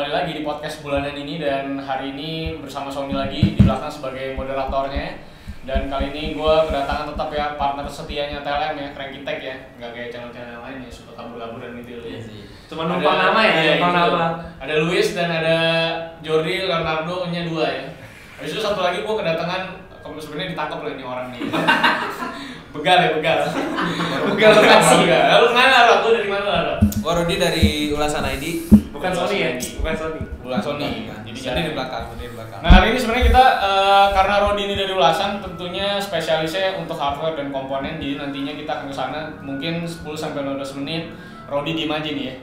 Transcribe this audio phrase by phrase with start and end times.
[0.00, 4.32] kembali lagi di podcast bulanan ini dan hari ini bersama Sony lagi di belakang sebagai
[4.32, 5.20] moderatornya
[5.68, 9.92] dan kali ini gue kedatangan tetap ya partner setianya TLM ya Cranky Tech ya nggak
[9.92, 12.16] kayak channel-channel lain ya suka kabur-kaburan gitu ya
[12.72, 14.16] Cuma numpang nama ya, iya, numpang gitu.
[14.16, 14.26] nama.
[14.56, 15.58] Ada Luis dan ada
[16.24, 17.84] Jordi Leonardo nya dua ya.
[18.40, 21.44] Habis itu satu lagi gue kedatangan kamu sebenarnya ditangkap loh ini orang nih.
[22.80, 23.38] begal ya begal.
[24.32, 24.96] begal lokasi.
[25.04, 25.24] Begal.
[25.28, 25.94] Lalu mana lo?
[26.08, 26.74] Gue dari mana lo?
[27.04, 28.79] Gua Rudi dari Ulasan ID.
[29.00, 29.50] Bukan Sony ya?
[29.56, 30.20] Bukan Sony.
[30.44, 30.88] Bukan Sony.
[31.08, 32.60] Jadi Jadi di di belakang, di belakang.
[32.60, 37.32] Nah hari ini sebenarnya kita eh, karena Rodi ini dari ulasan tentunya spesialisnya untuk hardware
[37.32, 41.08] dan komponen jadi nantinya kita akan ke sana mungkin 10 sampai 15 menit
[41.48, 42.34] Rodi diem aja nih ya.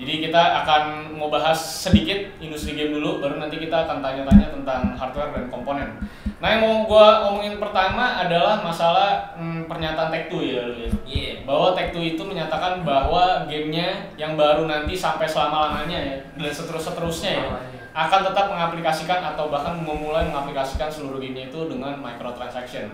[0.00, 4.96] Jadi kita akan mau bahas sedikit industri game dulu baru nanti kita akan tanya-tanya tentang
[4.96, 6.00] hardware dan komponen.
[6.40, 10.90] Nah yang mau gua omongin pertama adalah masalah hmm, pernyataan Tech2 ya lu ya.
[11.04, 11.32] Iya.
[11.44, 17.44] Bahwa Tech2 itu menyatakan bahwa gamenya yang baru nanti sampai selama-lamanya ya dan seterus-seterusnya ya
[17.92, 22.88] akan tetap mengaplikasikan atau bahkan memulai mengaplikasikan seluruh gamenya itu dengan microtransaction.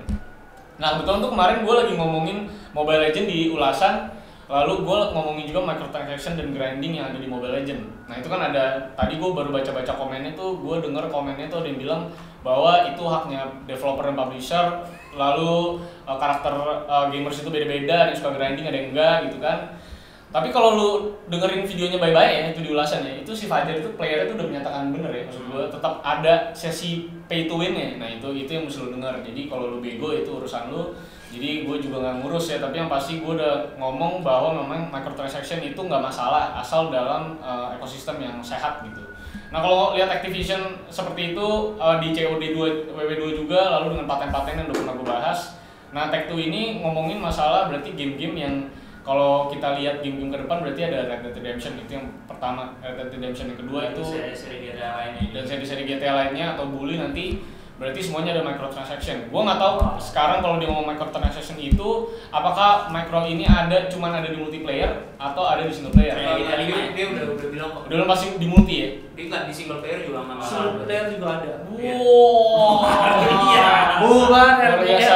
[0.83, 2.39] Nah kebetulan tuh kemarin gue lagi ngomongin
[2.75, 4.11] Mobile Legend di ulasan,
[4.47, 7.83] lalu gue ngomongin juga microtransaction dan grinding yang ada di Mobile Legend.
[8.07, 11.69] Nah itu kan ada tadi gue baru baca-baca komennya tuh, gue denger komennya tuh ada
[11.69, 12.03] yang bilang
[12.47, 14.87] bahwa itu haknya developer dan publisher,
[15.19, 16.55] lalu uh, karakter
[16.87, 19.59] uh, gamers itu beda-beda, ada yang suka grinding, ada yang enggak gitu kan.
[20.31, 20.89] Tapi kalau lu
[21.27, 24.47] dengerin videonya baik-baik ya itu di ulasan ya, itu si Fajar itu playernya itu udah
[24.47, 27.99] menyatakan bener ya maksud gue tetap ada sesi pay to win ya.
[27.99, 29.27] Nah itu itu yang mesti lu denger.
[29.27, 30.95] Jadi kalau lu bego itu urusan lu.
[31.37, 35.61] Jadi gue juga nggak ngurus ya, tapi yang pasti gue udah ngomong bahwa memang microtransaction
[35.61, 39.05] itu nggak masalah asal dalam uh, ekosistem yang sehat gitu.
[39.53, 44.65] Nah kalau lihat Activision seperti itu uh, di COD 2 WW2 juga lalu dengan paten-paten
[44.65, 45.41] yang udah pernah gue bahas.
[45.93, 48.55] Nah Tech2 ini ngomongin masalah berarti game-game yang
[49.07, 52.99] kalau kita lihat game-game ke depan berarti ada Red Dead Redemption itu yang pertama, Red
[52.99, 54.03] Dead Redemption yang kedua itu
[54.35, 55.31] seri GTA lainnya.
[55.31, 57.39] dan seri-seri GTA lainnya atau bully nanti
[57.77, 59.29] berarti semuanya ada microtransaction.
[59.29, 64.33] Gua nggak tahu sekarang kalau dia ngomong microtransaction itu apakah micro ini ada cuman ada
[64.33, 66.17] di multiplayer atau ada di single player.
[66.17, 67.83] Kayak Iya, tadi dia, dia udah udah bilang kok.
[67.93, 68.89] Udah pasti di multi ya.
[69.17, 70.53] Dia nggak di single player juga nggak masalah.
[70.53, 71.53] Single player juga ada.
[71.77, 71.95] Iya.
[72.01, 72.73] Wow.
[73.53, 73.69] Iya.
[73.97, 75.15] Bukan Luar biasa.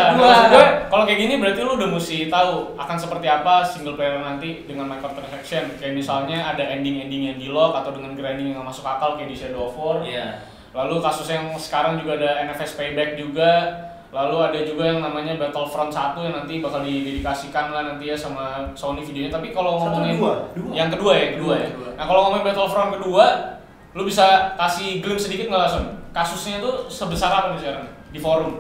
[0.51, 4.69] Gue, kalau kayak gini berarti lu udah mesti tahu akan seperti apa single player nanti
[4.69, 5.81] dengan microtransaction.
[5.81, 9.33] Kayak misalnya ada ending-ending yang di lock atau dengan grinding yang nggak masuk akal kayak
[9.33, 10.05] di Shadow of War.
[10.05, 10.50] Iya.
[10.71, 13.51] Lalu kasus yang sekarang juga ada NFS Payback juga.
[14.11, 18.75] Lalu ada juga yang namanya Battlefront 1 yang nanti bakal didedikasikan lah nanti ya sama
[18.75, 19.31] Sony videonya.
[19.31, 20.35] Tapi kalau Satu, ngomongin dua?
[20.51, 20.73] Dua.
[20.75, 21.69] yang kedua ya, yang kedua ya.
[21.71, 21.91] Kedua.
[21.95, 23.27] Nah, kalau ngomongin Battlefront kedua,
[23.95, 25.87] lu bisa kasih glimpse sedikit nggak langsung?
[26.11, 28.59] Kasusnya tuh sebesar apa nih sekarang di forum?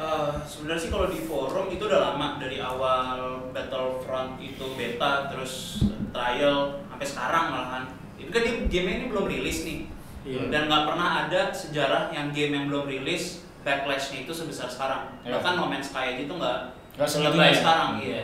[0.00, 5.86] Eh, sebenarnya sih kalau di forum itu udah lama dari awal Battlefront itu beta terus
[6.10, 7.84] trial sampai sekarang malahan.
[8.18, 9.86] Itu kan game ini belum rilis nih.
[10.22, 10.52] Iya.
[10.52, 15.16] Dan nggak pernah ada sejarah yang game yang belum rilis backlashnya itu sebesar sekarang.
[15.24, 15.38] Iya.
[15.40, 16.58] Bahkan No Man's Sky aja itu nggak
[17.00, 17.54] Nggak ya?
[17.56, 18.22] sekarang iya.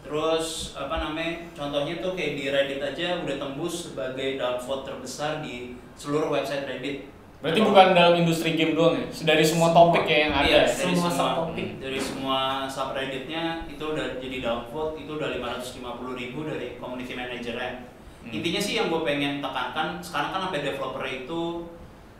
[0.00, 1.44] Terus apa namanya?
[1.52, 7.12] Contohnya tuh kayak di Reddit aja udah tembus sebagai downvote terbesar di seluruh website Reddit.
[7.38, 9.06] Berarti bukan dalam industri game doang ya?
[9.06, 10.42] Dari semua topik ya yang ada.
[10.42, 10.62] Iya, ya?
[10.66, 11.68] dari Semua semua, subtopik.
[11.78, 17.70] dari semua subredditnya itu udah jadi downvote itu udah 550 ribu dari community managernya.
[18.18, 18.30] Hmm.
[18.30, 21.42] Intinya sih yang gue pengen tekankan sekarang kan sampai developer itu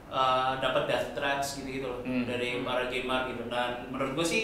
[0.08, 2.24] uh, dapat death threats gitu-gitu loh Hmm.
[2.24, 4.42] dari para gamer gitu dan menurut gue sih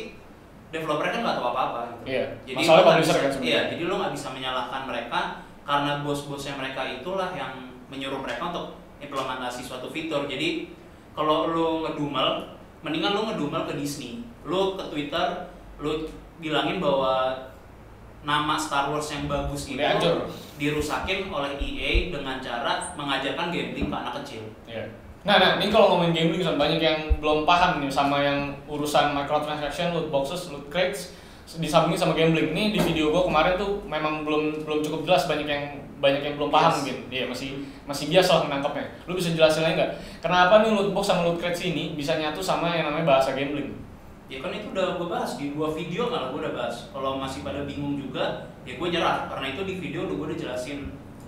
[0.69, 2.03] developer kan nggak tahu apa-apa gitu.
[2.11, 2.25] Iya.
[2.45, 3.49] Jadi nggak publisher bisa- kan sebenarnya.
[3.49, 5.21] Iya, jadi lo nggak bisa menyalahkan mereka
[5.65, 7.53] karena bos-bosnya mereka itulah yang
[7.87, 8.67] menyuruh mereka untuk
[8.99, 10.27] implementasi suatu fitur.
[10.27, 10.75] Jadi
[11.15, 12.51] kalau lo ngedumel,
[12.83, 14.27] mendingan lo ngedumel ke Disney.
[14.43, 15.47] Lo ke Twitter,
[15.79, 16.03] lo
[16.37, 17.33] bilangin bahwa
[18.25, 20.11] nama Star Wars yang bagus itu
[20.57, 24.43] dirusakin oleh EA dengan cara mengajarkan gambling ke anak kecil.
[24.65, 24.85] Iya.
[25.25, 29.17] Nah, nah, ini kalau ngomongin gambling kan banyak yang belum paham nih sama yang urusan
[29.17, 31.17] microtransaction, loot boxes, loot crates
[31.61, 32.53] disambungin sama gambling.
[32.53, 35.65] Ini di video gua kemarin tuh memang belum belum cukup jelas banyak yang
[36.01, 36.77] banyak yang belum paham Yes.
[36.81, 36.99] mungkin.
[37.09, 37.49] Iya, masih
[37.89, 38.85] masih biasa lah menangkapnya.
[39.09, 39.93] Lu bisa jelasin lagi nggak?
[40.21, 43.73] Kenapa nih loot box sama loot crates ini bisa nyatu sama yang namanya bahasa gambling?
[44.29, 46.89] Ya kan itu udah gue bahas di dua video malah gue udah bahas.
[46.91, 50.39] Kalau masih pada bingung juga, ya gue nyerah karena itu di video udah gue udah
[50.39, 50.79] jelasin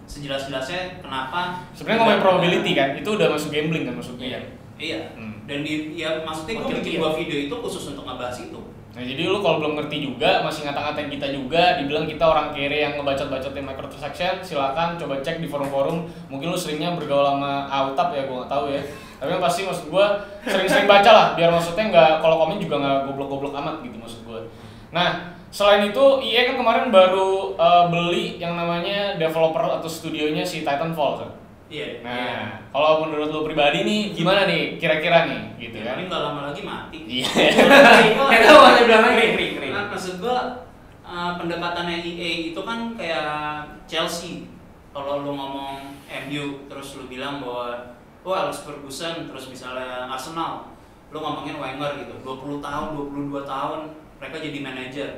[0.09, 1.67] sejelas-jelasnya kenapa.
[1.77, 4.27] Sebenarnya ngomongin probability kan, itu udah masuk gambling kan maksudnya.
[4.27, 4.41] Iya.
[4.77, 5.01] Iya.
[5.17, 5.37] Hmm.
[5.45, 8.61] Dan di ya maksudnya gue bikin dua video itu khusus untuk ngebahas itu.
[8.97, 12.81] Nah jadi lu kalau belum ngerti juga masih ngata-ngatain kita juga dibilang kita orang kere
[12.81, 18.25] yang ngebacot-bacotin microtransaction silakan coba cek di forum-forum mungkin lu seringnya bergaul sama Autap ya
[18.25, 18.81] gua nggak tahu ya
[19.17, 22.99] tapi yang pasti maksud gua sering-sering baca lah biar maksudnya nggak kalau komen juga nggak
[23.09, 24.41] goblok-goblok amat gitu maksud gua
[24.93, 30.61] nah selain itu EA kan kemarin baru eh, beli yang namanya developer atau studionya si
[30.67, 31.31] Titanfall kan.
[31.67, 32.05] Iya.
[32.05, 35.95] Nah, kalau menurut lo pribadi nih gimana nih kira-kira nih gitu Ya, kan?
[35.99, 36.99] paling nggak lama lagi mati.
[37.09, 37.27] Iya.
[38.47, 39.27] Tahu ada bilang lagi.
[39.35, 39.73] Kering, kering.
[39.75, 40.39] Nah, maksud gua
[41.03, 44.47] uh, pendekatannya EA itu kan kayak Chelsea.
[44.95, 45.91] Kalau lu ngomong
[46.29, 47.96] MU terus lu bilang bahwa
[48.27, 50.75] oh Alex Ferguson terus misalnya Arsenal,
[51.15, 53.81] lu ngomongin Wenger gitu, 20 tahun, 22 tahun
[54.19, 55.11] mereka jadi manajer.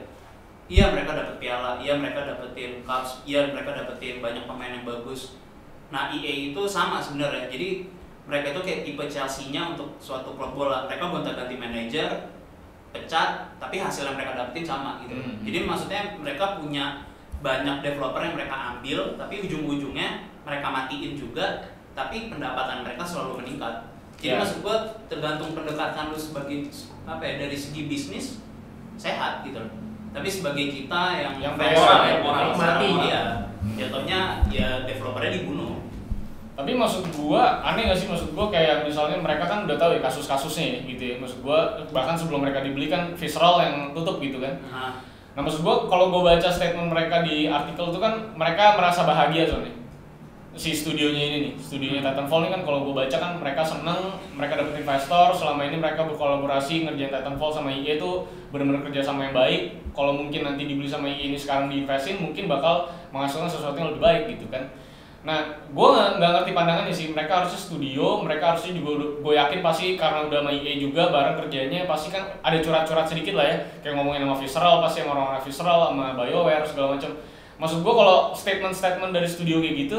[0.69, 5.41] Iya mereka dapat piala, iya mereka dapetin cups, iya mereka dapetin banyak pemain yang bagus.
[5.89, 7.49] Nah EA itu sama sebenarnya.
[7.49, 7.89] Jadi
[8.29, 10.85] mereka itu kayak tipe Chelsea-nya untuk suatu klub bola.
[10.85, 12.29] Mereka gonta-ganti manajer,
[12.93, 15.17] pecat, tapi hasil yang mereka dapetin sama gitu.
[15.17, 15.41] Hmm.
[15.41, 17.09] Jadi maksudnya mereka punya
[17.41, 21.65] banyak developer yang mereka ambil, tapi ujung-ujungnya mereka matiin juga,
[21.99, 23.91] tapi pendapatan mereka selalu meningkat.
[24.19, 24.39] Jadi Ya.
[24.39, 24.77] maksud gua
[25.11, 26.71] tergantung pendekatan lu sebagai
[27.03, 28.39] apa ya dari segi bisnis
[28.95, 29.75] sehat gitu loh.
[30.15, 33.23] Tapi sebagai kita yang Yang fans, moral, ya, yang moral, mati ya,
[33.79, 35.75] jatuhnya ya developernya dibunuh.
[36.59, 40.01] Tapi maksud gua aneh gak sih maksud gua kayak misalnya mereka kan udah tahu ya
[40.03, 41.15] kasus-kasusnya ya gitu ya.
[41.23, 44.55] Maksud gua bahkan sebelum mereka dibeli kan Visceral yang tutup gitu kan.
[44.67, 44.99] Nah,
[45.39, 49.47] Nah maksud gua kalau gua baca statement mereka di artikel itu kan mereka merasa bahagia
[49.47, 49.78] soalnya
[50.59, 54.59] si studionya ini nih, studionya Titanfall ini kan kalau gua baca kan mereka seneng, mereka
[54.59, 59.35] dapet investor, selama ini mereka berkolaborasi ngerjain Titanfall sama EA itu benar-benar kerja sama yang
[59.39, 59.79] baik.
[59.95, 64.03] Kalau mungkin nanti dibeli sama EA ini sekarang diinvestin, mungkin bakal menghasilkan sesuatu yang lebih
[64.03, 64.67] baik gitu kan.
[65.23, 65.89] Nah, gue
[66.19, 67.11] nggak ngerti pandangannya sih.
[67.11, 71.39] Mereka harusnya studio, mereka harusnya juga gue yakin pasti karena udah sama EA juga bareng
[71.43, 73.57] kerjanya pasti kan ada curhat-curhat sedikit lah ya.
[73.83, 77.11] Kayak ngomongin sama Visceral, pasti sama orang-orang Visceral, sama BioWare segala macam.
[77.59, 79.99] Maksud gue kalau statement-statement dari studio kayak gitu,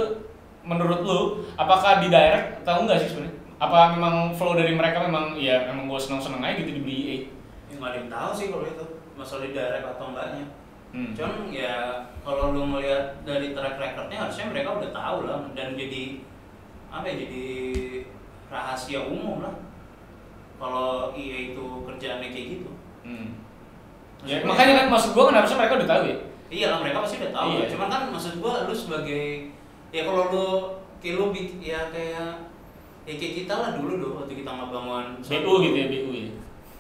[0.70, 1.20] menurut lu
[1.58, 3.36] apakah di direct tahu nggak sih sebenarnya?
[3.58, 7.18] Apa memang flow dari mereka memang ya memang gue seneng-seneng aja gitu dibeli EA?
[7.70, 8.86] ya nggak ada yang tahu sih kalau itu
[9.18, 10.46] masalah di direct atau enggaknya.
[10.90, 11.12] Hmm.
[11.14, 11.74] Cuman ya
[12.22, 16.04] kalau lu melihat dari track recordnya harusnya mereka udah tahu lah dan jadi
[16.90, 17.46] apa ya jadi
[18.50, 19.56] rahasia umum lah
[20.58, 22.72] kalau EA itu kerjaannya kayak gitu.
[23.06, 23.42] Hmm.
[24.28, 26.18] Ya, makanya kan maksud gue kan harusnya mereka udah tahu ya.
[26.50, 27.50] Iya lah mereka pasti udah tahu.
[27.54, 27.66] Iya.
[27.70, 29.54] Cuman kan maksud gua lu sebagai
[29.90, 30.48] ya kalau lu
[31.00, 32.50] kayak bik- ya kayak
[33.10, 36.30] ya kayak kita lah dulu dong waktu kita ngebangun BU gitu ya, BU ya.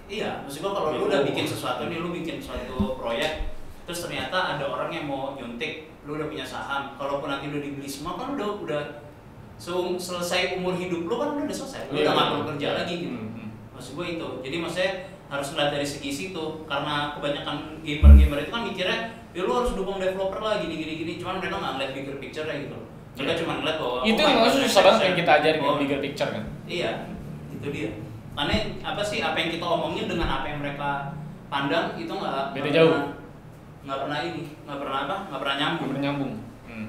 [0.10, 3.54] Iya, maksud gua kalau lu udah bikin sesuatu nih, lu bikin suatu proyek,
[3.86, 7.86] terus ternyata ada orang yang mau nyuntik, lu udah punya saham, kalaupun nanti lu dibeli
[7.86, 8.82] semua kan udah udah
[9.62, 12.34] so, selesai umur hidup lu kan udah selesai, lu udah nggak iya.
[12.34, 13.18] perlu kerja lagi gitu.
[13.22, 13.50] Hmm, hmm.
[13.78, 14.92] Maksud gua itu, jadi maksudnya
[15.30, 18.98] harus ngeliat dari segi situ, karena kebanyakan gamer-gamer itu kan mikirnya,
[19.38, 22.50] ya lu harus dukung developer lah gini gini gini, cuman mereka nggak ngeliat bigger picture
[22.50, 22.89] gitu.
[23.20, 23.38] Mereka Iya.
[23.38, 26.30] cuma ngeliat bahwa Itu oh, yang maksudnya susah banget yang kita ajarin Oh, bigger picture
[26.32, 26.44] kan.
[26.64, 26.92] Iya,
[27.52, 27.90] itu dia.
[28.32, 31.12] Karena apa sih apa yang kita omongin dengan apa yang mereka
[31.46, 32.88] pandang itu nggak Beda nggak jauh.
[32.90, 33.12] pernah-
[33.82, 35.90] nggak pernah ini, nggak pernah apa, nggak pernah nyambung.
[35.92, 36.34] bernyambung.
[36.66, 36.88] Hmm.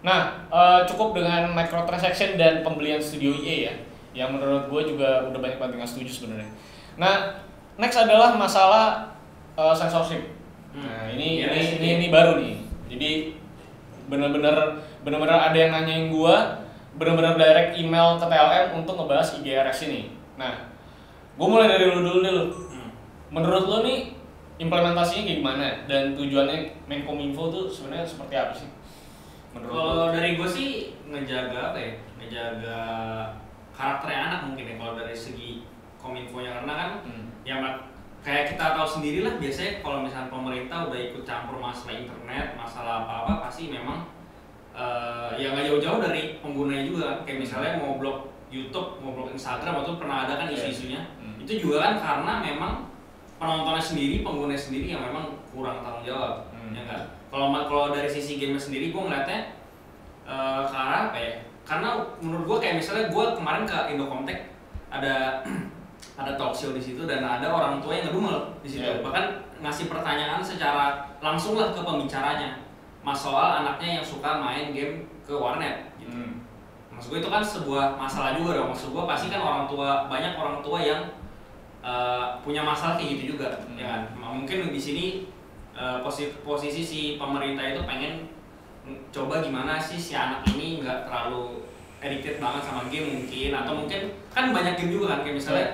[0.00, 3.74] Nah, eh, cukup dengan microtransaction dan pembelian studio EA ya,
[4.14, 6.48] yang menurut gue juga udah banyak banget yang setuju sebenarnya.
[6.94, 7.36] Nah,
[7.76, 9.12] next adalah masalah
[9.52, 10.24] eh, censorship.
[10.72, 10.80] Hmm.
[10.80, 11.76] Nah, ini Iya, ini, sih.
[11.76, 12.56] ini ini baru nih.
[12.86, 13.10] Jadi
[14.04, 14.56] bener-bener
[15.04, 16.64] bener-bener ada yang nanyain gua
[16.94, 20.14] bener-bener direct email ke TLM untuk ngebahas IGRS ini.
[20.38, 20.70] Nah,
[21.34, 22.44] gue mulai dari lu dulu deh lu.
[22.70, 22.90] Hmm.
[23.34, 24.14] Menurut lo nih
[24.62, 28.70] implementasinya kayak gimana dan tujuannya Menkominfo tuh sebenarnya seperti apa sih?
[29.50, 29.74] Menurut?
[29.74, 30.70] Kalau dari gue sih
[31.10, 31.92] ngejaga apa ya?
[32.22, 32.80] Ngejaga
[33.74, 35.66] karakternya anak mungkin ya kalau dari segi
[35.98, 37.26] kominfonya karena kan Hmm.
[37.42, 37.58] ya
[38.24, 43.04] kayak kita tahu sendiri lah biasanya kalau misalnya pemerintah udah ikut campur masalah internet masalah
[43.04, 44.08] apa apa pasti memang
[44.74, 48.18] eh, ya nggak jauh-jauh dari penggunanya juga kan kayak misalnya mau blok
[48.50, 50.54] YouTube mau blok Instagram itu pernah ada kan Iya.
[50.60, 51.38] isu-isunya Hmm.
[51.40, 52.72] itu juga kan karena memang
[53.34, 56.70] penontonnya sendiri penggunanya sendiri yang memang kurang tanggung jawab Hmm.
[56.70, 59.54] ya enggak kalau kalau dari sisi game sendiri gue ngeliatnya
[60.24, 61.32] eh, ke arah apa ya
[61.64, 61.88] karena
[62.18, 64.38] menurut gue kayak misalnya gue kemarin ke Indocomtek
[64.88, 65.40] ada
[66.20, 69.02] ada talk show di situ dan ada orang tua yang ngedumel di situ Iya.
[69.02, 69.24] bahkan
[69.60, 72.60] ngasih pertanyaan secara langsung lah ke pembicaranya
[73.04, 76.10] mas soal anaknya yang suka main game ke warnet gitu.
[76.10, 76.40] Hmm.
[76.90, 78.72] Maksud gue itu kan sebuah masalah juga dong.
[78.72, 81.02] Maksud gue pasti kan orang tua banyak orang tua yang
[81.84, 83.76] uh, punya masalah kayak gitu juga, Hmm.
[83.76, 84.02] ya kan?
[84.16, 85.04] Mungkin di sini
[85.76, 88.32] uh, posisi, posisi si pemerintah itu pengen
[89.12, 91.64] coba gimana sih si anak ini nggak terlalu
[92.04, 95.68] addicted banget sama game mungkin atau mungkin kan banyak game juga kan kayak misalnya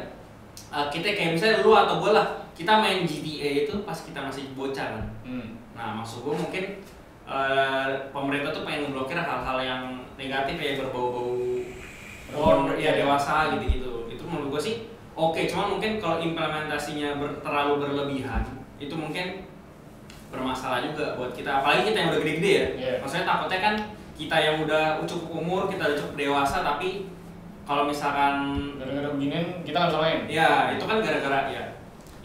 [0.71, 4.55] uh, kita kayak misalnya lu atau gue lah kita main GTA itu pas kita masih
[4.55, 5.59] bocah kan Hmm.
[5.75, 6.65] Nah, maksud gue mungkin
[7.31, 9.83] eh, pemerintah tuh pengen ngeblokir hal-hal yang
[10.15, 11.39] negatif ya berbau-bau
[12.29, 14.07] porn ya dewasa gitu-gitu.
[14.09, 14.75] Itu menurut gue sih
[15.13, 18.43] oke, cuma mungkin kalau implementasinya ber- terlalu berlebihan
[18.77, 19.45] itu mungkin
[20.31, 22.93] bermasalah juga buat kita apalagi kita yang udah gede-gede ya Iya.
[23.03, 23.75] maksudnya takutnya kan
[24.15, 27.11] kita yang udah cukup umur kita udah cukup dewasa tapi
[27.67, 28.35] kalau misalkan
[28.79, 31.63] gara-gara beginian kita nggak bisa main ya itu kan gara-gara ya.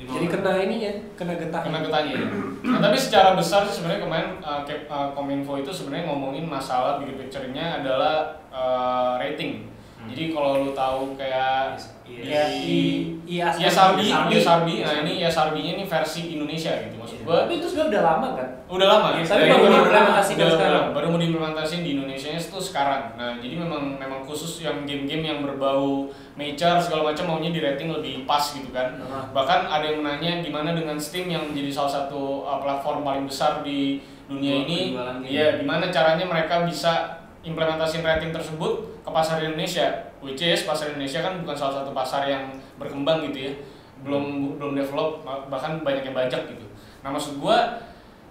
[0.05, 1.61] Jadi kena ini ya, kena getah.
[1.65, 2.27] kena getahnya ya.
[2.65, 7.13] Nah, tapi secara besar sih sebenarnya kemarin uh, uh, Kominfo itu sebenarnya ngomongin masalah big
[7.17, 9.74] picture-nya adalah uh, rating.
[10.05, 10.13] Hmm.
[10.13, 11.73] Jadi kalau lu tahu kayak
[12.05, 12.21] Iya.
[12.21, 12.77] Ya, i,
[13.25, 14.29] i ya Sarbi, ISRB.
[14.29, 14.73] ya Sarbi.
[14.85, 17.41] Nah ini ya Sarbinya ini versi Indonesia gitu maksud gua.
[17.41, 18.47] Tapi itu sebenarnya udah lama kan?
[18.69, 19.07] Udah lama.
[19.11, 20.83] Iya, tapi baru diimplementasikan udah- sekarang.
[20.85, 23.03] udah- Baru mau diimplementasikan di Indonesia itu sekarang.
[23.17, 26.05] Nah jadi memang memang khusus yang game-game yang berbau
[26.37, 29.01] mature segala macam maunya di rating lebih pas gitu kan.
[29.33, 33.65] Bahkan ada yang menanya gimana dengan Steam yang menjadi salah satu uh, platform paling besar
[33.65, 33.97] di
[34.29, 34.79] dunia Buat ini.
[35.25, 40.11] Iya, gimana caranya mereka bisa implementasi rating tersebut ke pasar Indonesia.
[40.19, 43.53] Which is pasar Indonesia kan bukan salah satu pasar yang berkembang gitu ya.
[44.01, 46.65] Belum belum develop bahkan banyak yang bajak gitu.
[47.05, 47.79] Nah, maksud gua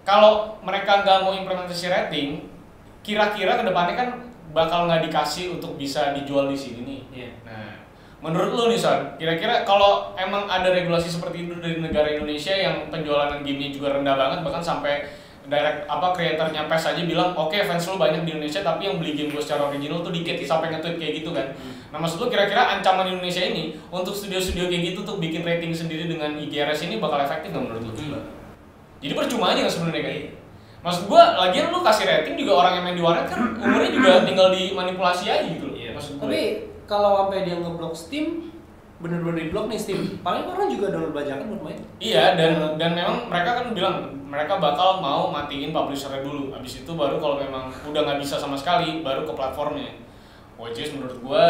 [0.05, 2.45] kalau mereka nggak mau implementasi rating,
[3.01, 4.09] kira-kira ke depannya kan
[4.53, 7.01] bakal nggak dikasih untuk bisa dijual di sini nih.
[7.15, 7.31] Iya.
[7.47, 7.71] Nah,
[8.21, 12.93] menurut lu nih Son, kira-kira kalau emang ada regulasi seperti itu dari negara Indonesia yang
[12.93, 15.07] penjualan gamenya juga rendah banget bahkan sampai
[15.45, 19.13] direct apa kreatornya PES aja bilang oke fans lu banyak di Indonesia tapi yang beli
[19.13, 21.53] game gue secara original tuh dikit sampai nge-tweet kayak gitu kan.
[21.93, 26.09] Nah maksud lu kira-kira ancaman Indonesia ini untuk studio-studio kayak gitu tuh bikin rating sendiri
[26.09, 27.93] dengan IGRS ini bakal efektif nggak menurut lu?
[27.93, 28.25] Enggak.
[29.05, 30.15] Jadi percuma aja sebenarnya kan?
[30.85, 34.11] Maksud gua lagian lu kasih rating juga orang yang main di warnet kan umurnya juga
[34.29, 35.77] tinggal dimanipulasi aja gitu loh.
[35.77, 35.93] Iya.
[35.93, 36.25] Maksud gue.
[36.25, 36.43] Tapi
[36.89, 38.54] kalau sampai dia ngeblok Steam,
[39.05, 40.01] bener-bener di blok nih Steam.
[40.25, 41.81] Paling orang juga download bajakan buat main.
[42.01, 46.57] Iya dan dan memang mereka kan bilang mereka bakal mau matiin publishernya dulu.
[46.57, 49.93] Habis itu baru kalau memang udah nggak bisa sama sekali baru ke platformnya.
[50.57, 51.45] Which is menurut gua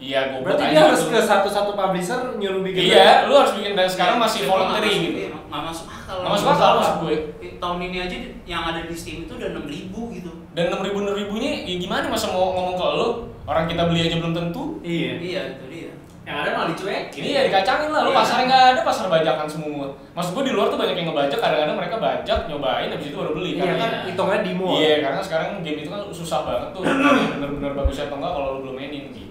[0.00, 2.92] iya gue Berarti dia harus ke satu-satu publisher nyuruh bikin.
[2.92, 5.18] Iya, lu harus bikin dan sekarang Iya, masih itu voluntary gitu.
[5.24, 7.14] iya, nggak masuk akal Nggak masuk akal maksud gue.
[7.60, 8.16] Tahun ini aja
[8.48, 12.08] yang ada di Steam itu udah 6000 gitu Dan enam ribu enam ribunya ya gimana
[12.08, 13.08] masa mau ngomong ke lu?
[13.44, 14.80] Orang kita beli aja belum tentu.
[14.80, 15.12] Iya.
[15.20, 15.89] iya itu dia
[16.20, 17.20] Yang ada malah dicuekin.
[17.24, 18.18] Ini ya dikacangin lah, lu Iya.
[18.20, 19.86] pasarnya nggak ada pasar bajakan semua.
[20.12, 23.32] Maksud gua di luar tuh banyak yang ngebajak, kadang-kadang mereka bajak, nyobain, habis itu baru
[23.32, 23.50] beli.
[23.56, 24.68] Iya Karena- kan hitungannya demo.
[24.76, 28.58] Iya, karena sekarang game itu kan susah banget tuh, bener-bener bagus atau enggak kalau lu
[28.62, 29.29] belum mainin gitu.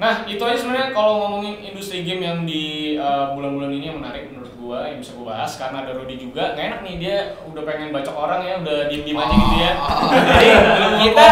[0.00, 4.32] Nah, itu aja sebenarnya kalau ngomongin industri game yang di uh, bulan-bulan ini yang menarik
[4.32, 6.56] menurut gua yang bisa gua bahas karena ada Rodi juga.
[6.56, 9.72] Nggak enak nih dia udah pengen bacok orang ya, udah diem-diem aja gitu ya.
[10.80, 11.26] Jadi kita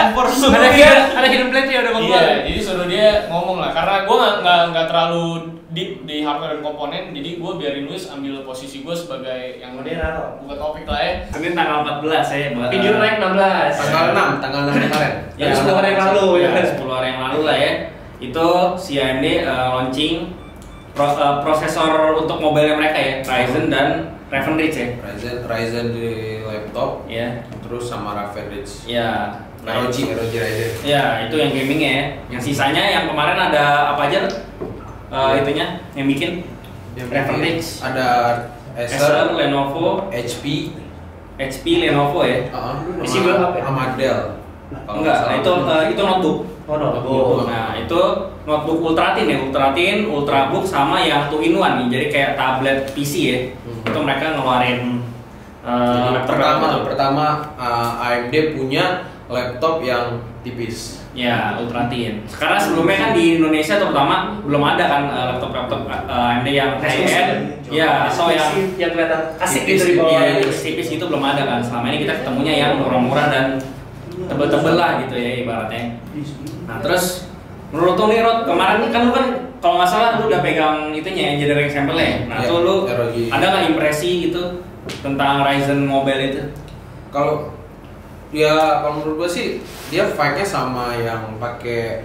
[0.52, 3.70] Ada hidden, ada hidden plate ya udah mau Iya, jadi suruh dia ngomong lah.
[3.72, 5.26] Karena gue nggak nggak nggak terlalu
[5.72, 10.44] deep di hardware dan komponen, jadi gue biarin Luis ambil posisi gue sebagai yang Moderator.
[10.44, 11.12] buka topik lah ya.
[11.32, 13.80] Senin tanggal 14 ya buat Video naik 16.
[13.80, 15.12] Tanggal 6, tanggal 6 kemarin.
[15.40, 16.64] Ya, Dari 10 hari yang lalu, ya ya, kan?
[16.76, 17.72] 10 hari yang lalu lah ya.
[18.18, 20.34] Itu si AMD uh, launching
[20.90, 23.88] pro- uh, prosesor untuk mobile mereka ya, Ryzen dan
[24.28, 24.88] Raven Ridge ya.
[25.00, 26.08] Ryzen, Ryzen di
[26.42, 27.46] laptop, Ya.
[27.62, 28.84] terus sama Raven Ridge.
[28.84, 29.38] Ya.
[29.62, 30.70] Nah, ROG, ROG Ryzen.
[30.82, 32.04] Ya, itu yang gamingnya ya.
[32.36, 34.26] Yang sisanya yang kemarin ada apa aja?
[35.08, 36.44] Uh, itunya yang bikin
[36.98, 37.80] Raven Ridge.
[37.80, 38.06] Ada
[38.76, 40.74] Acer, Acer, Lenovo, HP,
[41.38, 42.46] HP, Lenovo ya.
[42.50, 43.62] uh, berapa ya?
[43.64, 44.20] sama Dell.
[44.68, 46.38] Enggak, nggak itu uh, itu notebook.
[46.68, 47.00] Oh, no.
[47.00, 47.48] Notebook.
[47.48, 48.00] Nah, itu
[48.44, 51.86] notebook Ultratin ya, Ultratin, Ultrabook sama yang two in one nih.
[51.88, 53.38] Jadi kayak tablet PC ya.
[53.64, 53.88] Hmm.
[53.88, 55.00] Itu mereka ngeluarin
[55.64, 56.80] uh, Jadi laptop pertama, itu.
[56.84, 57.24] pertama
[57.56, 58.84] uh, AMD punya
[59.32, 61.00] laptop yang tipis.
[61.16, 62.28] Ya, Ultratin.
[62.28, 67.08] Karena sebelumnya kan di Indonesia terutama belum ada kan uh, laptop-laptop uh, AMD yang high
[67.08, 67.64] end.
[67.72, 70.20] Ya, atau yang yang kelihatan asik Tipis, gitu di bawah.
[70.20, 71.60] Iya, tipis gitu belum ada kan.
[71.64, 73.46] Selama ini kita ketemunya yang murah-murah dan
[74.28, 75.96] tebel-tebel lah gitu ya ibaratnya.
[76.68, 77.24] Nah terus
[77.72, 79.26] menurut lu nih Rod, kemarin kan lu kan
[79.58, 82.28] kalau nggak salah lu udah pegang itunya engineering sampel ya.
[82.28, 83.16] Nah Iya, tuh lu ROG.
[83.32, 84.62] ada nggak impresi gitu
[85.00, 86.42] tentang Ryzen Mobile itu?
[87.08, 87.56] Kalau
[88.28, 92.04] ya kalau menurut gua sih dia fight-nya sama yang pakai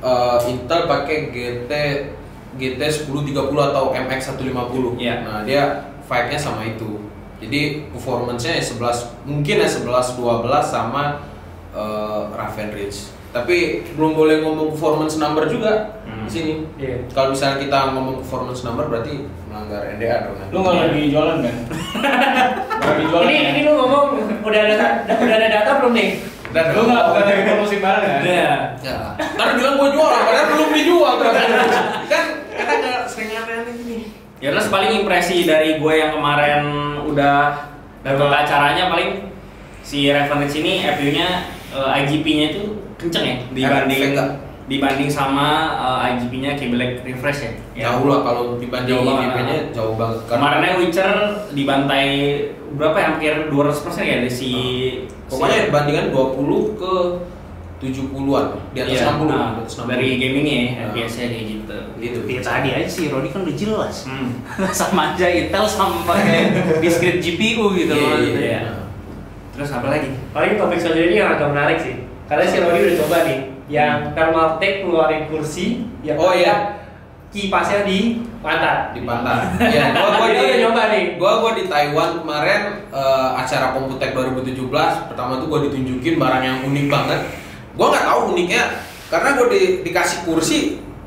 [0.00, 1.72] uh, Intel pakai GT
[2.56, 4.96] GT 1030 atau MX 150.
[4.96, 5.14] Iya.
[5.26, 7.04] Nah, dia fight-nya sama itu.
[7.36, 11.20] Jadi performance-nya ya 11 mungkin ya 11 12 sama
[11.76, 13.12] uh, Raven Ridge.
[13.30, 13.56] Tapi
[13.94, 16.24] belum boleh ngomong performance number juga Hmm.
[16.24, 16.52] di sini.
[16.78, 17.04] Iya.
[17.12, 20.36] Kalau misalnya kita ngomong performance number berarti melanggar NDA dong.
[20.54, 21.56] Lu nggak lagi jualan kan?
[22.86, 23.26] Lagi jualan.
[23.26, 23.50] Ini kan?
[23.52, 24.04] ini lu ngomong
[24.46, 24.74] udah ada
[25.10, 26.10] udah ada data belum nih?
[26.54, 28.20] Dan Lu nggak bukan lagi promosi barang kan?
[28.22, 28.52] Iya.
[28.80, 28.98] Ya.
[29.36, 31.30] Ntar bilang gua jualan, padahal belum dijual tuh.
[32.12, 33.98] kan kita nggak sering aneh-aneh gini.
[34.36, 36.62] Ya terus paling impresi dari gue yang kemarin
[37.08, 37.66] udah
[38.04, 39.32] ke acaranya paling
[39.80, 41.28] si Raven ini FU-nya
[41.72, 44.24] IGP-nya itu kenceng ya dibanding Vega.
[44.66, 47.52] dibanding sama uh, IGP-nya kayak Black Refresh ya.
[47.72, 47.84] Ya.
[47.86, 50.18] Jauh lah kalau dibanding Jauh banget, IGP-nya jauh banget.
[50.26, 51.10] Kemarinnya Witcher
[51.52, 52.08] dibantai
[52.74, 53.06] berapa ya?
[53.08, 53.62] Hampir 200%
[54.02, 54.50] ya dari si
[55.26, 56.94] pokoknya bandingan 20 ke
[57.76, 59.92] 70-an di atas Iya, 60, nah, di atas 60.
[59.92, 60.84] dari gamingnya ya, Nah.
[60.90, 61.76] FPS-nya kayak gitu.
[62.00, 62.18] gitu.
[62.24, 63.96] Ya tadi aja sih Rodi kan udah jelas.
[64.08, 64.32] Hmm.
[64.72, 68.16] sama aja Intel sama pakai discrete GPU gitu loh.
[68.16, 68.40] Iya, iya.
[68.40, 68.60] Iya.
[69.52, 70.08] Terus apa lagi?
[70.32, 71.94] Paling topik selanjutnya ini yang agak menarik sih.
[72.26, 76.82] Karena si Rodi udah coba nih, yang Thermaltake keluarin kursi yang Oh, iya.
[77.26, 78.94] kipasnya di pantat.
[78.94, 79.58] di pantai.
[79.68, 81.04] ya, gua gua di udah nyoba nih.
[81.18, 84.66] gua gua di Taiwan kemarin eh, acara Komputek 2017
[85.10, 87.20] pertama tuh gua ditunjukin barang yang unik banget.
[87.76, 88.62] Gua nggak tahu uniknya
[89.06, 90.58] karena gua di, dikasih kursi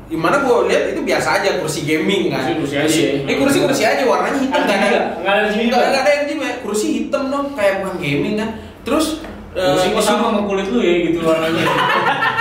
[0.06, 2.42] gimana gua lihat itu biasa aja kursi gaming kan.
[2.56, 3.00] Kursi-kursi aja.
[3.26, 4.78] Ini kursi kursi aja warnanya hitam kan.
[4.78, 5.04] nggak?
[5.24, 6.52] Ada Nggak ada yang ya.
[6.64, 8.50] Kursi hitam dong kayak bukan gaming kan.
[8.80, 9.19] Terus
[9.50, 11.64] gua disuruh- sama sama kulit lu ya gitu warnanya.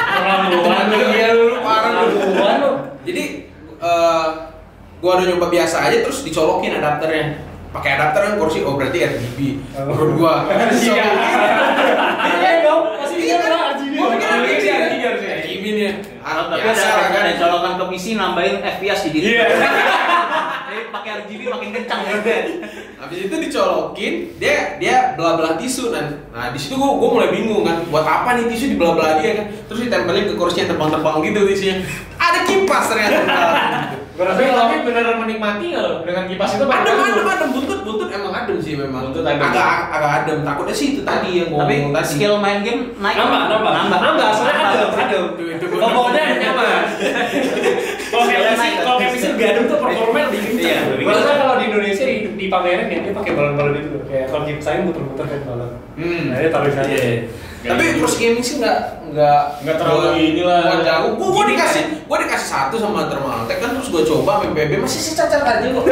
[0.10, 0.98] Terlaluan lu.
[1.10, 2.06] Iya lu parah lu.
[2.38, 2.72] Lu.
[3.04, 3.24] Jadi
[3.80, 4.25] eh
[5.00, 7.42] gua udah nyoba biasa aja terus dicolokin adapternya.
[7.70, 9.39] Pakai adapter kan kursi oh berarti RGB.
[9.80, 10.34] Menurut gua.
[10.80, 11.06] Iya.
[12.20, 13.94] Iya dong, pasti dia bilang RGB.
[13.96, 15.01] Gua pikir RGB, RGB.
[15.04, 15.24] RGB.
[15.39, 15.92] RGB nih.
[16.20, 17.22] Ah, biasa ada, kan.
[17.24, 19.46] ada colokan ke PC nambahin FPS di Iya.
[20.70, 22.40] Jadi pakai RGB makin kencang ya udah.
[23.02, 27.66] Habis itu dicolokin, dia dia belah-belah tisu dan nah di situ gua, gua mulai bingung
[27.66, 29.46] kan, buat apa nih tisu dibelah-belah dia kan?
[29.66, 31.76] Terus ditempelin ke kursi yang terbang-terbang gitu tisunya.
[32.22, 33.18] Ada kipas ternyata.
[34.14, 36.66] Gua rasa tapi beneran menikmati nggak lo dengan kipas itu?
[36.70, 39.02] pakai adem, adem, adem, buntut, buntut emang adem sih memang.
[39.10, 39.42] Buntut adem.
[39.42, 40.38] Agak agak adem.
[40.46, 42.10] Takutnya sih itu tadi yang gua Tapi ngomong tadi.
[42.14, 43.18] skill main game naik.
[43.18, 45.24] Nambah, nambah, nambah, nambah, soalnya adem, adem.
[45.66, 46.84] Pokoknya nyaman.
[48.10, 48.74] Kalau PC, naik.
[48.82, 50.86] kalau kayak PC lebih adem tuh performanya lebih kencang.
[50.98, 51.36] Iya.
[51.38, 54.00] Kalau di Indonesia di, di pameran ya dia pakai balon-balon itu.
[54.10, 55.72] Kayak kalau kipas saya muter-muter kayak balon.
[56.00, 56.24] Hmm.
[56.34, 56.89] Nah, dia taruh di sana.
[56.89, 57.13] Iya.
[57.60, 58.80] Tapi kursi gaming sih nggak
[59.12, 60.62] nggak Nggak terlalu inilah.
[60.63, 61.12] Nggak jauh.
[61.20, 65.02] Gua, gua dikasih gua dikasih satu sama Thermaltake kan terus gua coba main PB masih
[65.04, 65.86] secacat aja kok.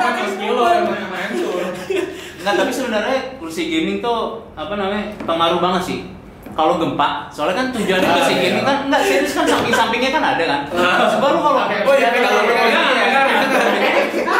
[0.00, 1.62] Pakai skill lo yang hancur.
[2.40, 5.18] Enggak, tapi sebenarnya kursi gaming tuh apa namanya?
[5.22, 5.98] pengaruh banget sih.
[6.56, 8.40] Kalau gempa, soalnya kan tujuan Ah, kursi iya.
[8.48, 10.60] gaming kan enggak serius kan samping-sampingnya kan ada kan.
[10.72, 13.44] Maksud gua lu kalau Oh iya, kalau- pegang, kalau-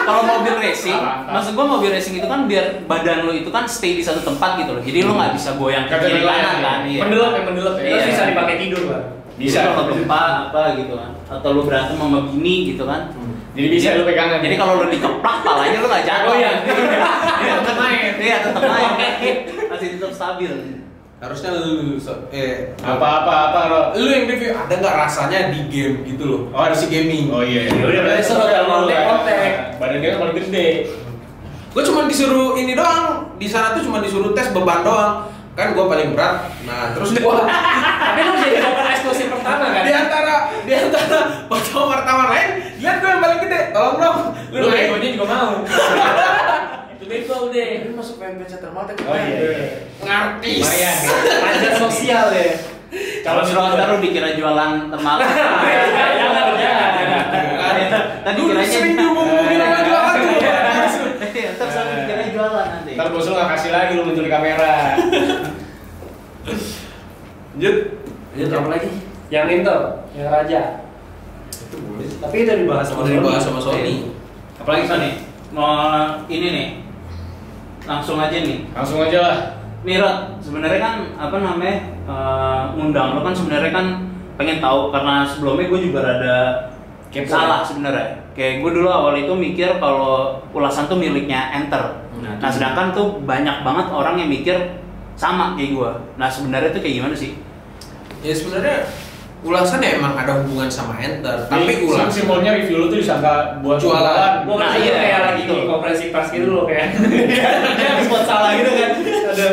[0.06, 1.32] kalau mobil racing, Ah, ah.
[1.34, 4.56] maksud gua mobil racing itu kan biar badan lu itu kan stay di satu tempat
[4.56, 4.80] gitu loh.
[4.80, 6.62] Jadi lu nggak bisa goyang ke kiri kanan ya.
[6.62, 6.78] kan.
[6.82, 7.00] Iya.
[7.02, 7.82] Pendelep ya, pendelep ya.
[7.84, 8.08] Terus Iya.
[8.08, 9.02] bisa dipakai tidur lah.
[9.36, 9.58] Bisa.
[9.68, 11.10] Kalau gempa apa gitu kan.
[11.28, 13.12] Atau lu berantem sama bini gitu kan.
[13.52, 14.40] Jadi bisa lu pegangan.
[14.40, 16.28] Jadi kalau lu dikeplak palanya lu nggak jatuh.
[16.28, 16.52] Oh iya.
[17.36, 18.12] Iya, tetap main.
[18.16, 18.90] Iya, tetap main.
[19.68, 20.52] Masih tetap stabil.
[21.16, 23.80] Harusnya lu so- eh Apa-apa apa lo.
[23.96, 26.40] lu yang review ada nggak rasanya di game gitu loh.
[26.52, 27.32] Oh, ada si gaming.
[27.32, 27.72] Oh iya.
[27.72, 29.50] Ya udah, berarti suruh kontek, kontek.
[29.80, 30.68] Badan dia kan paling gede.
[31.72, 33.32] Gue cuma disuruh ini doang.
[33.40, 35.32] Di sana tuh cuma disuruh tes beban doang.
[35.56, 36.52] Kan gue paling berat.
[36.68, 37.24] Nah terus gue
[38.04, 39.82] Tapi lu jadi korban eksklusif pertama kan?
[39.82, 40.34] di antara
[40.68, 43.60] di antara wartawan lain, lihat gue yang paling gede.
[43.72, 44.18] Tolong dong.
[44.52, 44.92] Lu naik.
[44.92, 45.52] egonya juga mau.
[47.36, 47.68] Bego deh.
[47.84, 49.04] Ini masuk PMPC Thermaltake.
[49.04, 49.36] Oh iya.
[50.00, 50.64] Ngartis.
[50.64, 50.96] Lumayan.
[51.44, 52.48] Pajak sosial ya.
[53.20, 55.16] Kalau suruh ntar lu dikira jualan temal.
[56.16, 56.96] Jangan, jangan.
[58.24, 60.34] Tadi Lu kiranya sering diomongin sama jualan tuh.
[61.36, 62.92] Iya, Ntar selalu dikira jualan nanti.
[62.96, 64.96] Ntar bos lu nggak kasih lagi lu muncul di kamera.
[67.52, 67.76] Lanjut.
[68.32, 68.90] Lanjut apa lagi?
[69.28, 69.80] Yang Intel,
[70.16, 70.60] yang Raja.
[71.52, 72.08] Itu boleh.
[72.16, 73.20] Tapi itu dibahas sama Udah Sony.
[73.20, 73.94] dibahas sama Sony.
[74.56, 75.10] Apalagi Sony?
[75.52, 76.68] Mau ini nih.
[77.86, 78.58] Langsung aja nih.
[78.74, 79.38] Langsung aja lah.
[79.86, 81.76] Nih Rod, sebenarnya kan apa namanya
[82.10, 83.86] eh, ngundang lo kan sebenarnya kan
[84.36, 86.38] pengen tahu karena sebelumnya gue juga rada
[87.08, 87.66] Kepo salah ya?
[87.70, 88.06] sebenarnya.
[88.36, 92.04] Kayak gue dulu awal itu mikir kalau ulasan tuh miliknya Enter.
[92.20, 94.82] Nah, Nah sedangkan tuh banyak banget orang yang mikir
[95.16, 95.90] sama kayak gue.
[96.20, 97.38] Nah sebenarnya tuh kayak gimana sih?
[98.20, 98.84] Ya sebenarnya
[99.46, 103.78] ulasan ya emang ada hubungan sama enter, tapi ulasan simbolnya review lu tuh disangka buat
[103.78, 104.42] Jualan.
[104.42, 105.54] Gua Nah, nah, iya iya, kayak lagi gitu.
[105.54, 106.98] di konferensi pers gitu loh kayak.
[108.10, 108.90] Spot salah gitu kan.
[109.30, 109.46] Ada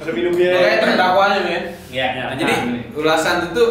[0.00, 0.48] ada minumnya.
[0.56, 1.62] kayak terdakwanya men.
[1.92, 2.06] Iya.
[2.16, 2.54] Nah, jadi
[2.96, 3.64] ulasan itu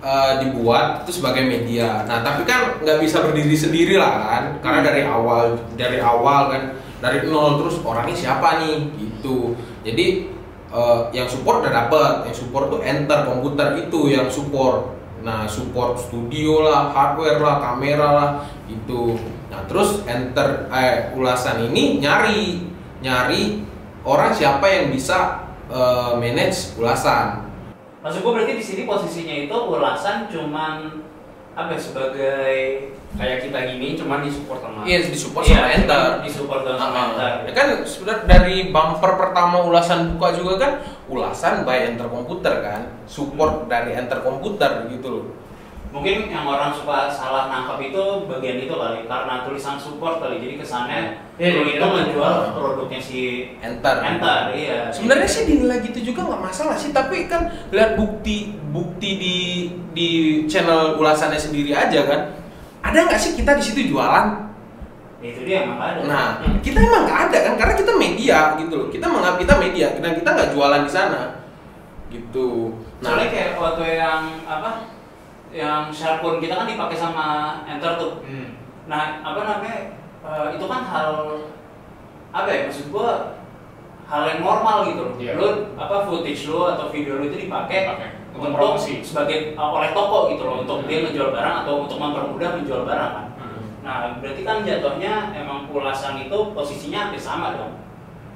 [0.00, 2.08] uh, dibuat itu sebagai media.
[2.08, 6.62] Nah, tapi kan nggak bisa berdiri sendiri lah kan, karena dari awal dari awal kan
[7.00, 9.56] dari nol terus orangnya siapa nih gitu.
[9.84, 10.32] Jadi
[10.72, 14.99] uh, yang support udah dapet, yang support tuh enter komputer itu yang support.
[15.20, 18.30] Nah, support studio lah, hardware lah, kamera lah,
[18.66, 19.20] itu.
[19.52, 22.64] Nah, terus enter eh, ulasan ini nyari
[23.00, 23.60] nyari
[24.00, 27.52] orang siapa yang bisa uh, manage ulasan.
[28.00, 31.04] Maksud gue berarti di sini posisinya itu ulasan cuman
[31.52, 32.56] apa ya, sebagai
[33.10, 36.04] Kayak kita gini cuman disupport sama Iya, disupport Iya, sama enter.
[36.22, 37.32] disupport sama Ah, Enter.
[37.42, 40.72] Ya kan sebenarnya dari bumper pertama ulasan buka juga kan
[41.10, 45.26] ulasan by enter komputer kan, support dari enter komputer gitu loh.
[45.90, 47.98] mungkin yang orang suka salah nangkap itu
[48.30, 51.94] bagian itu kali karena tulisan support kali jadi kesannya lu iya, itu iya.
[51.98, 53.20] menjual produknya si
[53.58, 53.98] Enter.
[53.98, 59.10] Enter iya Sebenarnya sih dinilai gitu juga nggak masalah sih, tapi kan lihat bukti bukti
[59.16, 59.36] di
[59.96, 60.08] di
[60.46, 62.20] channel ulasannya sendiri aja kan.
[62.84, 64.49] Ada nggak sih kita di situ jualan?
[65.20, 66.26] Ya, itu dia emang ada Nah,
[66.64, 68.88] kita emang nggak ada kan, karena kita media gitu loh.
[68.88, 71.20] Kita menganggap kita media, dan kita nggak jualan di sana,
[72.08, 72.72] gitu.
[73.00, 74.70] soalnya Nah, kayak waktu yang apa
[75.50, 77.26] yang Sharpun kita kan dipakai sama
[77.66, 78.56] Enter tuh Hmm.
[78.88, 79.76] Nah, apa namanya?
[80.20, 81.10] eh, itu kan hal
[82.30, 82.60] apa ya?
[82.68, 83.36] Maksud gua
[84.04, 85.14] hal yang normal gitu loh.
[85.16, 85.32] Iya.
[85.36, 89.00] Lu apa footage lu atau video lu itu dipakai Pakai untuk untuk promosi.
[89.00, 90.88] sebagai uh, oleh toko gitu loh untuk Hmm.
[90.88, 93.26] dia menjual barang atau untuk mempermudah menjual barang kan.
[93.90, 94.14] Hmm.
[94.14, 97.74] Nah, berarti kan jatuhnya emang ulasan itu posisinya hampir sama dong.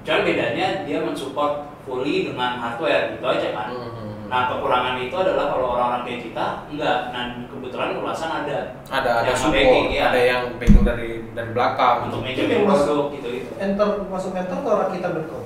[0.02, 3.68] Cuman bedanya dia mensupport fully dengan hardware gitu aja kan.
[3.70, 4.26] Mhm.
[4.26, 6.98] Nah, kekurangan itu adalah kalau orang-orang kayak kita enggak.
[7.14, 8.56] Nah, kebetulan ulasan ada
[8.90, 10.02] ada ada yang support, backing, iya.
[10.10, 11.96] ada yang backing dari dari belakang.
[12.10, 13.04] untuk Itu manajemen yang masuk.
[13.14, 13.50] gitu itu.
[13.62, 15.42] Enter masuk enter atau rakita.com?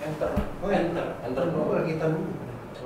[0.00, 0.30] Enter.
[0.64, 1.06] Oh enter.
[1.22, 1.44] Enter.
[1.54, 2.32] Oh rakita dulu.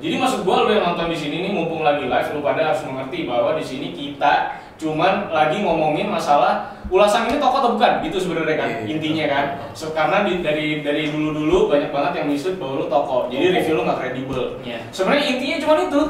[0.05, 2.83] Jadi maksud gua lu yang nonton di sini nih mumpung lagi live lu pada harus
[2.85, 8.21] mengerti bahwa di sini kita cuman lagi ngomongin masalah ulasan ini toko atau bukan gitu
[8.21, 8.89] sebenarnya kan Iya, iya.
[8.93, 9.45] intinya kan.
[9.73, 13.33] So, karena di- dari dari dulu-dulu banyak banget yang misut bahwa lu toko.
[13.33, 14.61] Jadi review lu nggak kredibel.
[14.61, 14.79] Iya.
[14.93, 16.01] Sebenarnya intinya cuma itu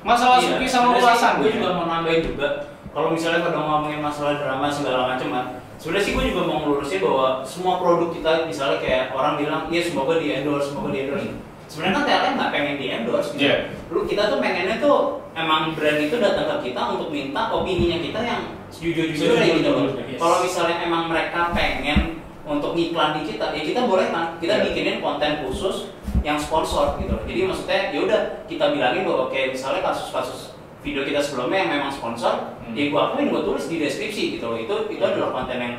[0.00, 1.32] masalah Iya, suki sama sebenarnya sih ulasan.
[1.36, 2.48] Gue juga mau nambahin juga.
[2.90, 5.44] Kalau misalnya pada ngomongin masalah drama segala macam kan,
[5.76, 9.82] sebenarnya sih gue juga mau ngelurusin bahwa semua produk kita misalnya kayak orang bilang, iya
[9.82, 11.30] semoga di endorse, semoga di endorse.
[11.70, 13.30] Sebenarnya kan TLM nggak pengen di endorse.
[13.38, 13.46] Gitu.
[13.46, 13.54] Iya.
[13.94, 18.20] Lu kita tuh pengennya tuh emang brand itu datang ke kita untuk minta opininya kita
[18.26, 18.42] yang
[18.74, 19.70] sejujur-jujurnya gitu
[20.10, 20.18] yes.
[20.18, 24.34] Kalau misalnya emang mereka pengen untuk ngiklan di kita, ya kita boleh kan.
[24.42, 24.62] Kita Iya.
[24.66, 25.94] bikinin konten khusus
[26.26, 27.14] yang sponsor gitu.
[27.22, 31.92] Jadi maksudnya ya udah kita bilangin bahwa oke misalnya kasus-kasus video kita sebelumnya yang memang
[31.94, 32.74] sponsor, Hmm.
[32.74, 34.58] ya gua akuin gua tulis di deskripsi gitu loh.
[34.58, 35.74] Itu itu adalah konten yang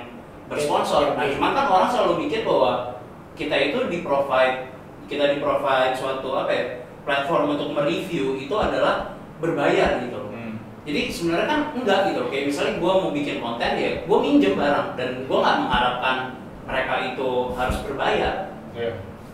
[0.48, 1.20] bersponsor.
[1.20, 2.96] Nah, cuman kan orang selalu mikir bahwa
[3.36, 4.72] kita itu di provide
[5.12, 6.64] kita di provide suatu apa ya
[7.04, 10.32] platform untuk mereview itu adalah berbayar gitu loh.
[10.32, 10.56] Hmm.
[10.88, 12.30] Jadi sebenarnya kan enggak gitu loh.
[12.32, 16.18] Kayak misalnya gua mau bikin konten ya, gua minjem barang dan gua nggak mengharapkan
[16.62, 18.36] mereka itu harus berbayar
[18.72, 18.94] Iya.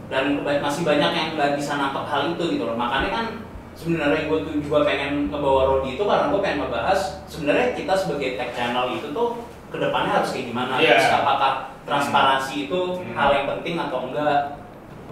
[0.10, 3.26] dan masih banyak yang nggak bisa nangkep hal itu gitu loh makanya kan
[3.78, 8.40] sebenarnya gue tuh juga pengen ngebawa Rodi itu karena gue pengen ngebahas sebenarnya kita sebagai
[8.42, 10.98] tech channel itu tuh ke depannya harus kayak gimana Iya.
[10.98, 11.54] terus apakah
[11.86, 13.13] transparansi itu Hmm.
[13.13, 14.58] hal yang penting atau enggak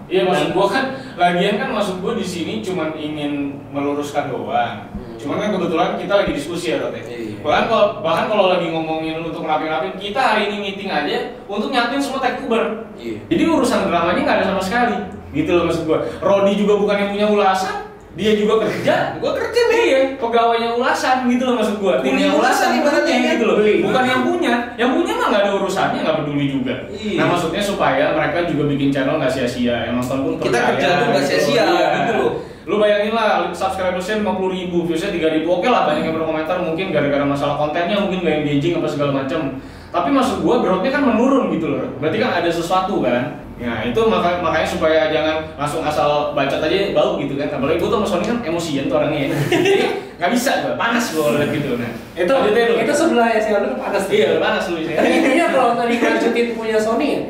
[0.06, 0.84] Iya maksud gua kan
[1.18, 4.86] lagian kan maksud gua di sini cuman ingin meluruskan doang.
[4.94, 5.18] Hmm.
[5.18, 7.02] Cuman kan kebetulan kita lagi diskusi ya Rote.
[7.02, 7.42] Iya.
[7.42, 11.98] Bahkan kalau bahkan kalau lagi ngomongin untuk ngapin-ngapin, kita hari ini meeting aja untuk nyatuin
[11.98, 12.86] semua tech-tuber.
[12.94, 13.18] Iya.
[13.26, 14.96] Jadi urusan dramanya nggak ada sama sekali.
[15.34, 15.98] Gitu loh maksud gua.
[16.22, 17.76] Rodi juga bukan yang punya ulasan,
[18.16, 19.20] dia juga kerja.
[19.20, 19.76] Gua kerja men.
[19.86, 22.00] Iya, pegawainya ulasan gitu loh maksud gua.
[22.00, 23.32] Punya Timnya ulasan ibaratnya kan?
[23.36, 23.56] gitu loh.
[23.60, 23.74] Beli.
[23.84, 24.54] Bukan yang punya.
[24.80, 26.74] Yang punya mah nggak ada urusannya, nggak peduli juga.
[26.90, 27.18] Iya.
[27.20, 29.76] Nah maksudnya supaya mereka juga bikin channel nggak sia-sia.
[29.86, 31.88] Yang nonton pun Kita kerja tuh nggak sia-sia, Iya.
[32.02, 32.32] gitu loh.
[32.66, 36.90] Lu bayangin lah, subscribersnya 50 ribu, viewsnya 3 ribu, oke lah banyak yang berkomentar mungkin
[36.90, 39.62] gara-gara masalah kontennya, mungkin gak engaging apa segala macam.
[39.94, 41.86] Tapi maksud gua growth-nya kan menurun gitu loh.
[42.02, 43.45] Berarti kan ada sesuatu kan.
[43.56, 47.48] Nah itu maka, makanya supaya jangan langsung asal bacot aja bau gitu kan.
[47.48, 49.36] Apalagi gua tuh sama Sony kan emosian tuh orangnya ya.
[49.48, 49.82] Jadi
[50.20, 51.80] nggak bisa gua, panas gua liat gitu.
[51.80, 52.74] Nah itu lu.
[52.84, 54.92] itu sebelah ya sih lu panas Iya panas lu sih.
[54.92, 57.20] intinya kalau tadi lanjutin punya Sony ya,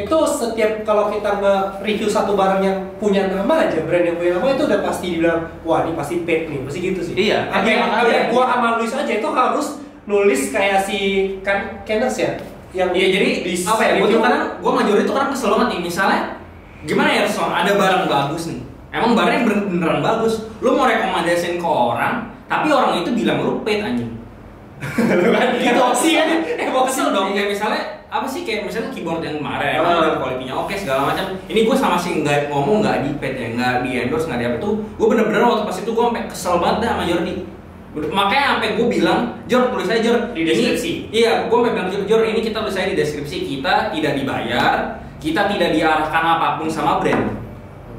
[0.00, 4.52] itu setiap kalau kita nge-review satu barang yang punya nama aja, brand yang punya nama
[4.52, 7.14] itu udah pasti dibilang, wah ini pasti paid nih, pasti gitu sih.
[7.16, 7.48] Iya.
[7.52, 8.08] Ada.
[8.08, 9.66] yang gua sama Luis aja itu harus
[10.08, 10.98] nulis kayak si
[11.44, 12.36] kan Kenners ya,
[12.70, 13.92] yang Iya jadi di apa ya?
[13.98, 15.80] Gue tuh review- kadang gue majori tuh kadang kesel banget nih.
[15.84, 16.20] Misalnya
[16.86, 17.50] gimana ya Son?
[17.50, 18.60] Ada barang bagus nih.
[18.90, 20.34] Emang barangnya bener beneran bagus.
[20.62, 24.10] Lu mau rekomendasiin ke orang, tapi orang itu bilang lu paid anjing.
[25.20, 29.38] Lu kan emosi kan, emosi Kesel dong kayak misalnya apa sih kayak misalnya keyboard yang
[29.38, 33.10] kemarin emang udah kualitinya oke segala macam ini gue sama sih nggak ngomong nggak di
[33.22, 36.04] pet ya nggak di endorse nggak di apa tuh gue bener-bener waktu pas itu gue
[36.10, 37.34] sampai kesel banget dah sama Jordi
[37.90, 40.92] makanya sampai gue bilang Jor tulis aja Jor Di ini- deskripsi.
[41.10, 44.72] iya gue sampai bilang Jor, Jor ini kita tulis aja di deskripsi kita tidak dibayar
[45.18, 47.34] kita tidak diarahkan apa pun sama brand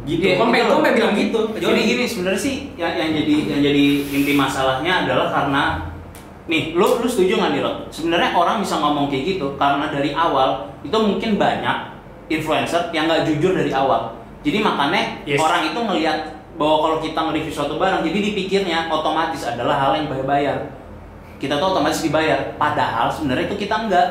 [0.02, 0.76] gitu Iya, gue sampai gue loh.
[0.80, 5.06] sampai bilang gitu Jordi Jadi gini sebenarnya sih yang, yang jadi yang jadi inti masalahnya
[5.06, 5.64] adalah karena
[6.48, 7.72] nih lu lu setuju nggak nih lo?
[7.88, 11.78] Sebenarnya orang bisa ngomong kayak gitu karena dari awal itu mungkin banyak
[12.28, 14.18] influencer yang nggak jujur dari awal.
[14.42, 15.38] Jadi makanya Yes.
[15.38, 16.18] orang itu ngelihat
[16.60, 20.58] bahwa kalau kita nge-review suatu barang, jadi dipikirnya otomatis adalah hal yang bayar-bayar.
[21.42, 24.08] Kita tuh otomatis dibayar, padahal sebenarnya itu kita enggak.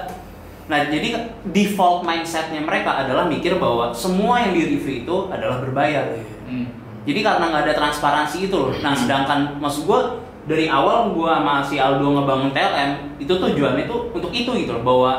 [0.71, 6.15] Nah, jadi default mindsetnya mereka adalah mikir bahwa semua yang di review itu adalah berbayar.
[6.47, 6.67] Hmm.
[7.09, 8.75] Jadi karena nggak ada transparansi itu loh.
[8.85, 10.01] Nah sedangkan maksud gue
[10.45, 12.91] dari awal gua sama si Aldo ngebangun TLM
[13.23, 15.13] itu tujuannya itu untuk itu gitu loh bahwa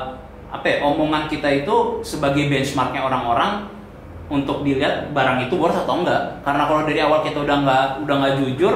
[0.52, 3.72] apa ya, omongan kita itu sebagai benchmarknya orang-orang
[4.32, 8.16] untuk dilihat barang itu worth atau enggak karena kalau dari awal kita udah nggak udah
[8.18, 8.76] nggak jujur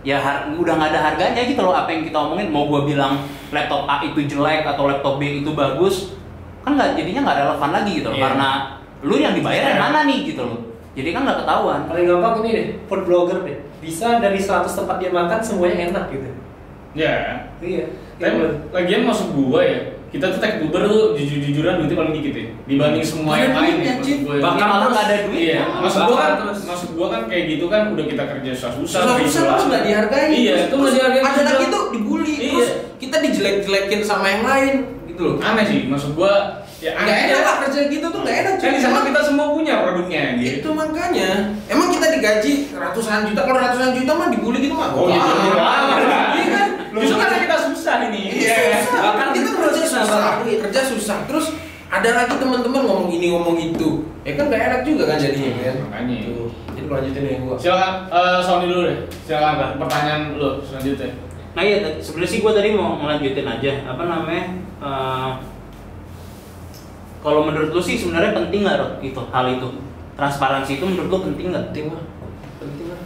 [0.00, 3.18] ya har- udah nggak ada harganya gitu loh apa yang kita omongin mau gua bilang
[3.50, 6.14] laptop A itu jelek atau laptop B itu bagus
[6.62, 8.24] kan nggak jadinya nggak relevan lagi gitu loh Iya.
[8.24, 8.48] karena
[8.98, 10.58] lu yang dibayar yang mana nih gitu loh
[10.94, 13.58] jadi kan nggak ketahuan Paling gampang ini deh, food blogger deh.
[13.78, 16.26] Bisa dari 100 tempat dia makan semuanya enak gitu.
[16.90, 17.46] Ya.
[17.62, 17.86] Iya.
[18.18, 18.34] Tapi
[18.74, 23.04] lagian masuk gua ya, kita tuh tech Uber tuh jujur-jujuran duitnya paling dikit ya dibanding
[23.04, 23.96] semua Ada yang lain duitnya, ya.
[23.98, 24.16] Cip.
[24.16, 24.42] Maksud gua ya.
[24.42, 26.58] bahkan malah nggak ada duit Iya, maksud gua kan, Terus.
[26.64, 29.00] maksud gua kan kayak gitu kan udah kita kerja susah-susah.
[29.04, 31.20] susah-susah terus nggak dihargai Iya, itu nggak dihargai.
[31.22, 32.48] ada lagi tuh dibully Iya.
[32.50, 32.68] terus
[32.98, 34.74] kita dijelek-jelekin sama yang lain
[35.06, 36.32] gitu loh Aneh sih, maksud gua
[36.78, 39.20] ya nggak aneh enak lah kerja gitu tuh nggak enak Kan di sana Emang- kita
[39.20, 40.52] semua punya produknya gitu.
[40.58, 41.30] itu makanya
[41.66, 45.20] emang kita digaji ratusan juta kalau ratusan juta mah dibully gitu mah Oh iya,
[46.94, 48.22] Justru karena kita susah ini.
[48.32, 49.00] Iya, susah.
[49.02, 50.58] Bahkan kita itu kerja susah susah, banget.
[50.64, 51.16] kerja susah.
[51.28, 51.46] Terus
[51.88, 55.76] ada lagi teman-teman ngomong ini ngomong itu, ya kan gak enak juga kan jadinya kan.
[55.88, 56.16] Makanya.
[56.28, 56.48] Tuh.
[56.76, 57.56] Jadi lanjutin yang gua.
[57.58, 58.98] Silakan eh Sony dulu deh.
[59.24, 61.10] Silakan pertanyaan lu selanjutnya.
[61.56, 64.44] Nah iya, tadi- sebenarnya sih gue tadi mau ngelanjutin aja apa namanya.
[64.78, 65.30] eh,
[67.18, 69.68] kalau menurut lu sih sebenarnya penting nggak Rod, itu hal itu
[70.14, 72.04] transparansi itu menurut lu penting nggak Penting lah,
[72.62, 73.00] penting lah.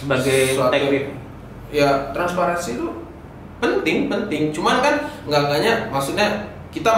[0.00, 1.12] sebagai Suatu-?
[1.68, 2.86] Ya transparansi itu
[3.60, 4.42] penting, penting.
[4.50, 6.26] Cuman kan nggak enggaknya maksudnya
[6.72, 6.90] kita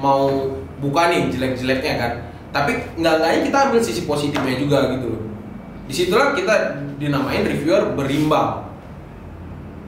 [0.00, 2.12] mau buka nih jelek-jeleknya kan.
[2.50, 5.22] Tapi nggak enggaknya kita ambil sisi positifnya juga gitu loh.
[5.88, 8.72] Di situlah kita dinamain reviewer berimbang.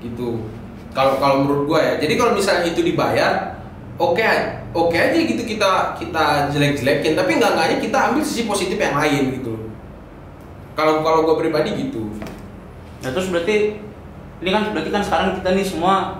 [0.04, 0.44] Gitu.
[0.92, 1.94] Kalau kalau menurut gua ya.
[1.98, 3.56] Jadi kalau misalnya itu dibayar,
[3.96, 4.20] oke
[4.70, 7.16] oke aja gitu kita kita jelek-jelekin.
[7.16, 9.54] Tapi nggak enggaknya kita ambil sisi positif yang lain gitu.
[10.76, 12.12] Kalau kalau gua pribadi gitu.
[13.00, 13.80] Nah terus berarti
[14.40, 16.16] ini kan berarti kan sekarang kita nih semua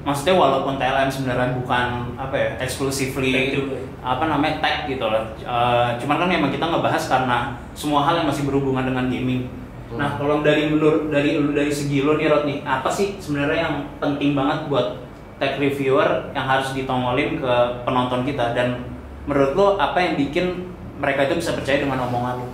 [0.00, 3.76] maksudnya walaupun TLM sebenarnya bukan apa ya exclusively Tech juga.
[4.00, 5.24] apa namanya tech gitu loh.
[5.36, 7.38] Eh, cuman kan memang kita ngebahas karena
[7.76, 9.44] semua hal yang masih berhubungan dengan gaming.
[9.92, 10.00] Hmm.
[10.00, 13.68] Nah kalau dari menurut dari lu dari segi lo nih Rod nih apa sih sebenarnya
[13.68, 15.04] yang penting banget buat
[15.36, 17.54] tech reviewer yang harus ditongolin ke
[17.84, 18.80] penonton kita dan
[19.28, 22.48] menurut lo apa yang bikin mereka itu bisa percaya dengan omongan lo?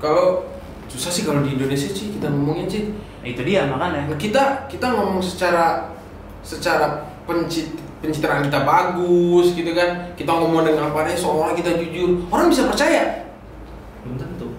[0.00, 0.49] Kalau
[0.90, 2.90] susah sih kalau di Indonesia sih kita ngomongin sih.
[3.22, 4.10] Nah, itu dia makanya.
[4.18, 5.94] Kita kita ngomong secara
[6.42, 10.12] secara pencit pencitraan kita bagus gitu kan.
[10.18, 12.26] Kita ngomong dengan apa adanya seolah kita jujur.
[12.34, 13.30] Orang bisa percaya.
[14.02, 14.50] Belum tentu.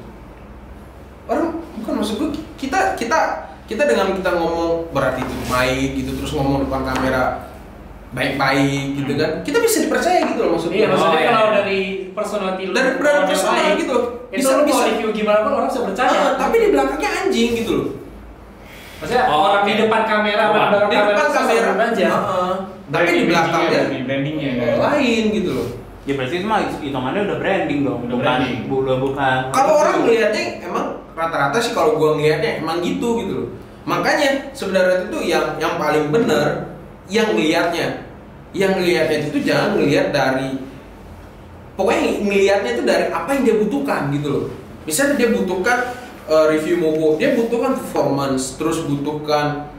[1.27, 6.35] Orang bukan maksud gue kita kita kita dengan kita ngomong berarti itu baik gitu terus
[6.35, 7.50] ngomong depan kamera
[8.11, 10.77] baik-baik gitu kan kita bisa dipercaya gitu loh maksud gue.
[10.77, 11.31] Iya, maksudnya Oh, iya.
[11.31, 11.79] kalau dari
[12.11, 14.05] personality lu dari yang personal baik, gitu loh.
[14.27, 16.11] Itu lu mau review gimana pun orang bisa percaya.
[16.11, 17.87] Ah, tapi di belakangnya anjing gitu loh.
[18.99, 19.81] Maksudnya Oh, orang di oke.
[19.81, 22.05] depan kamera, Oh, di kamera depan bisa kamera sama aja.
[22.05, 22.53] Heeh.
[22.91, 24.73] tapi di belakangnya brandingnya, brandingnya kan.
[24.91, 25.67] lain gitu loh.
[26.01, 28.57] Ya berarti itu mah hitungannya udah branding dong, Udah bukan branding.
[28.67, 29.37] bukan bukan.
[29.49, 33.47] Kalau orang ngelihatnya emang rata-rata sih kalau gua ngelihatnya emang gitu gitu loh.
[33.81, 36.70] Makanya sebenarnya itu yang yang paling benar
[37.11, 38.07] yang ngelihatnya.
[38.55, 40.55] Yang ngelihatnya itu jangan ngelihat dari
[41.75, 44.45] pokoknya ngelihatnya itu dari apa yang dia butuhkan gitu loh.
[44.87, 45.77] Misalnya dia butuhkan
[46.25, 49.71] uh, review mobo, dia butuhkan performance, terus butuhkan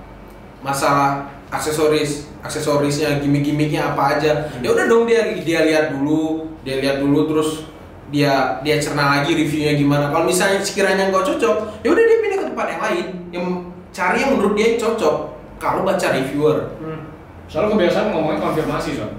[0.62, 4.48] masalah aksesoris, aksesorisnya, gimmick-gimmicknya apa aja.
[4.64, 7.68] Ya udah dong dia dia lihat dulu, dia lihat dulu terus
[8.08, 10.08] dia dia cerna lagi reviewnya gimana.
[10.08, 13.46] Kalau misalnya sekiranya nggak cocok, ya udah dia pindah ke tempat yang lain, yang
[13.92, 15.16] cari yang menurut dia yang cocok.
[15.60, 17.11] Kalau baca reviewer, Hmm.
[17.52, 19.12] Soalnya kebiasaan ngomongin konfirmasi soal.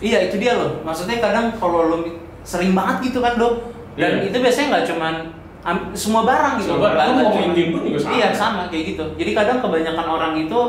[0.00, 0.82] Iya itu dia loh.
[0.82, 1.96] Maksudnya kadang kalau lo
[2.42, 3.70] sering banget gitu kan dok.
[3.94, 4.26] Dan Iya.
[4.26, 5.14] itu biasanya nggak cuman
[5.62, 6.72] am- semua barang gitu.
[6.72, 7.06] Semua barang.
[7.06, 8.12] Lo ngomongin game pun juga sama.
[8.12, 9.04] Iya sama kayak gitu.
[9.14, 10.60] Jadi kadang kebanyakan orang itu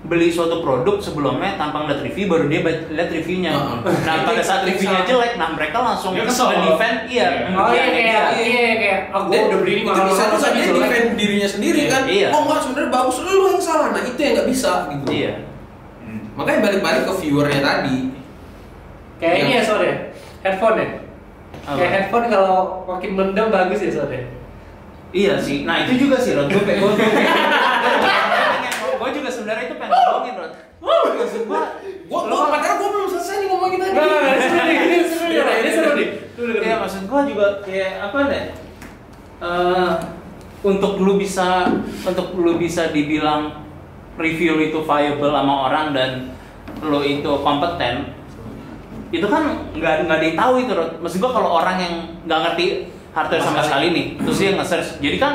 [0.00, 3.52] beli suatu produk sebelumnya tanpa ngeliat review baru dia lihat reviewnya.
[3.84, 6.56] Nah pada saat reviewnya jelek, nah mereka langsung Dia kesel.
[6.56, 7.28] defend iya.
[7.46, 7.52] Iya.
[7.54, 8.22] Oh iya iya, kayak iya.
[8.40, 11.48] iya kayak oh, gua dia- udah beli ini itu mahal bisa tapi dia defend dirinya
[11.50, 12.02] sendiri Iya, kan.
[12.08, 12.28] iya.
[12.30, 13.88] Oh enggak sebenarnya bagus, lu yang salah.
[13.92, 15.06] Nah itu yang nggak bisa gitu.
[15.06, 15.32] Iya.
[16.38, 17.98] Makanya balik-balik ke viewernya tadi.
[19.20, 19.90] Kayak ini ya sore.
[20.40, 20.88] Headphone ya.
[21.66, 21.76] Apa?
[21.76, 24.20] Kayak headphone kalau makin mendem bagus ya sore.
[25.10, 25.66] Iya sih.
[25.66, 26.46] Nah itu juga sih Rod.
[26.48, 26.94] Gue pengen.
[29.00, 30.52] Gue juga sebenarnya itu pengen ngomongin Rod.
[31.20, 31.62] Maksud gue.
[32.10, 33.94] Gua, gua padahal gua belum selesai nih ngomongin tadi.
[33.94, 35.56] Nah, ini seru nih, ini seru nih, Ray.
[35.62, 36.08] ini seru nih.
[36.34, 36.62] Tuh, tuh, tuh.
[36.66, 38.44] Iya maksud gue juga kayak apa deh?
[39.40, 39.92] Eh,
[40.60, 41.70] untuk lu bisa
[42.02, 43.69] untuk lu bisa dibilang
[44.18, 46.10] review lu itu viable sama orang dan
[46.80, 48.16] lu itu kompeten
[49.10, 51.02] itu kan nggak nggak ditahu itu Rod.
[51.02, 51.94] maksud gua kalau orang yang
[52.26, 52.66] nggak ngerti
[53.10, 55.32] hardware sama sekali nih terus dia nge-search jadi kan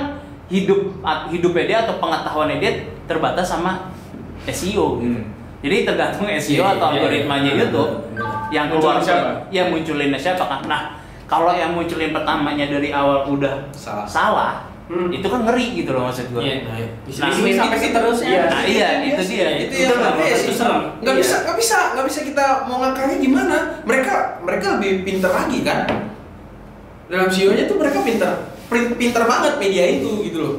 [0.48, 2.72] hidup hidupnya dia atau pengetahuannya dia
[3.10, 3.90] terbatas sama
[4.46, 5.18] SEO gitu.
[5.18, 5.26] Hmm.
[5.66, 7.62] Jadi tergantung SEO Iya, atau iya, algoritmanya iya.
[7.66, 7.94] YouTube
[8.54, 9.30] yang Munculin keluar siapa?
[9.50, 10.62] Ya munculinnya siapa kan.
[10.70, 10.82] Nah,
[11.26, 14.06] kalau yang munculin pertamanya dari awal udah Salah.
[14.06, 14.54] salah,
[14.86, 15.10] Hmm.
[15.10, 16.42] itu kan ngeri gitu loh maksud gue.
[16.42, 16.56] Iya.
[16.62, 18.30] Nah, Nah, Ini sampai seterusnya.
[18.30, 18.44] Iya.
[18.46, 19.48] Nah, iya, itu dia.
[19.60, 20.82] itu Itu yang lah, aneh itu sih serem.
[21.00, 21.22] nggak Iya.
[21.22, 25.80] bisa nggak bisa nggak bisa kita mau ngangkanya gimana mereka mereka lebih pinter lagi kan
[27.06, 28.30] dalam CEO nya tuh mereka pinter
[28.66, 30.56] Pin- pinter banget media itu gitu loh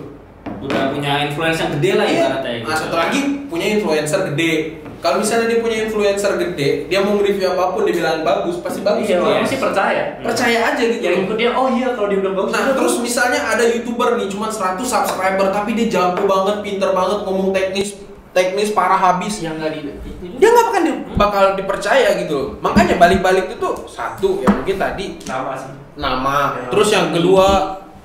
[0.58, 2.18] Udah punya influence yang gede lah Iya.
[2.20, 2.66] ibaratnya gitu.
[2.66, 4.52] Nah, satu lagi punya influencer gede
[4.98, 8.80] kalau misalnya dia punya influencer gede dia mau nge-review apa pun dia bilang bagus pasti
[8.80, 10.02] bagus Iya, orang sih percaya.
[10.18, 12.50] percaya aja gitu Yang ikut dia, oh iya kalau dia bilang bagus.
[12.50, 13.04] Nah udah terus bagus.
[13.04, 17.88] misalnya ada youtuber nih cuma 100 subscriber tapi dia jago banget, pinter banget ngomong teknis
[18.30, 22.48] teknis parah habis yang nggak di itu dia nggak di- bakal dipercaya gitu loh.
[22.61, 25.72] makanya balik-balik itu tuh satu ya mungkin tadi nama sih.
[25.96, 26.68] nama Ya.
[26.68, 27.48] terus yang kedua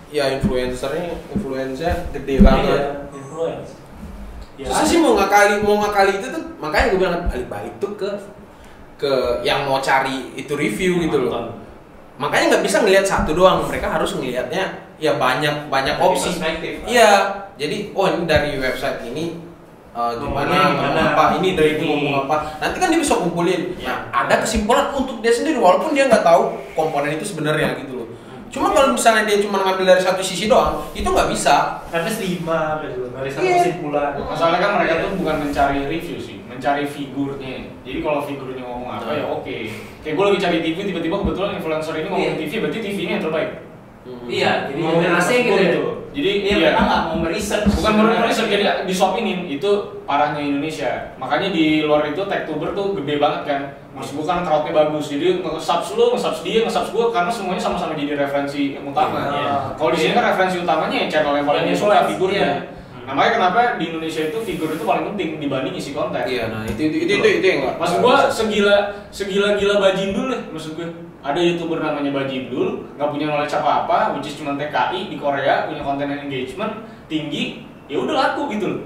[0.07, 3.69] ya influencernya influencernya gede banget Iya, influence.
[4.61, 8.09] Ya, susah sih mau ngakali mau ngakali itu tuh makanya gue bilang balik-balik tuh ke
[9.01, 11.49] ke yang mau cari itu review gitu loh.
[12.21, 16.29] Makanya nggak bisa ngelihat satu doang mereka harus ngelihatnya ya banyak banyak Dari opsi.
[16.85, 19.41] iya jadi oh ini dari website ini
[19.97, 21.01] uh, gimana gimana?
[21.17, 21.89] apa ini dari itu Ini.
[21.89, 22.61] ngomong apa.
[22.61, 23.73] Nanti kan dia bisa kumpulin.
[23.81, 23.89] Iya.
[24.13, 28.00] nah ada kesimpulan untuk dia sendiri walaupun dia nggak tahu komponen itu sebenarnya gitu loh
[28.51, 32.19] cuma kalau misalnya dia cuma ngambil dari satu sisi doang itu nggak bisa At least
[32.19, 33.55] lima gitu, dari satu Iya.
[33.63, 34.11] kesimpulan.
[34.19, 37.71] Masalahnya kan mereka tuh bukan mencari review sih, mencari figurnya.
[37.83, 39.57] Jadi kalau figurnya ngomong apa ya oke.
[40.03, 42.33] Kayak gue lagi cari TV tiba-tiba kebetulan influencer ini ngomong Iya.
[42.37, 43.51] TV, berarti TV ini yang terbaik.
[44.25, 45.93] Iya, jadi Ngomongin AC Maksud gitu gua ya?
[46.11, 46.55] Jadi Iya, iya.
[46.73, 47.61] mereka nggak mau meriset.
[47.69, 49.69] Bukan baru riset, jadi di shop ini itu
[50.03, 50.91] parahnya Indonesia.
[51.15, 53.61] Makanya di luar itu Techtuber tuh gede banget kan.
[53.91, 57.91] Maksud gua kan crowdnya bagus, jadi nge-subs lu, nge-subs dia, nge-subs gua karena semuanya sama-sama
[57.91, 59.19] jadi referensi yang utama.
[59.35, 59.55] Iya.
[59.75, 62.39] Kalau di sini kan referensi utamanya ya channel yang paling Yang suka influence, figurnya.
[62.39, 62.55] iya.
[63.01, 66.21] Nah, makanya kenapa di Indonesia itu figur itu paling penting dibanding isi konten.
[66.23, 68.75] iya nah itu itu itu itu, itu yang Maksud gua segila
[69.11, 70.87] segila gila Bajindul deh maksud gua.
[71.21, 75.69] Ada youtuber namanya Bajindul, nggak punya knowledge apa apa, which is cuma TKI di Korea,
[75.69, 78.81] punya konten engagement tinggi, ya udah laku gitu loh.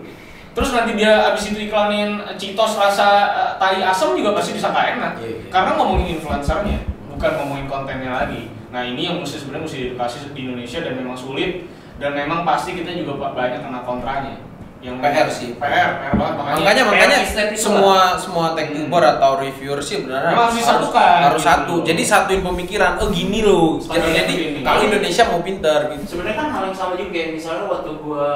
[0.56, 5.13] Terus nanti dia abis itu iklanin Citos rasa eh, tai asam juga pasti disangka enak,
[5.18, 5.52] Iya, iya.
[5.52, 6.80] karena ngomongin influencernya,
[7.12, 8.48] bukan ngomongin kontennya lagi.
[8.72, 12.72] Nah ini yang mesti sebenarnya mesti diedukasi di Indonesia dan memang sulit dan memang pasti
[12.74, 14.36] kita juga ba- banyak kena kontranya.
[14.80, 15.50] Yang PR sih.
[15.58, 16.58] PR, PR banget makanya.
[16.62, 17.18] makanya makanya
[17.58, 21.50] semua semua tech tuber atau reviewer sih benar Memang harus disatukan, harus gitu.
[21.50, 24.60] satu jadi satuin pemikiran oh gini loh jadi, jadi ini.
[24.62, 28.30] kalau Indonesia mau pinter gitu Sebenarnya kan hal yang sama juga kayak misalnya waktu gua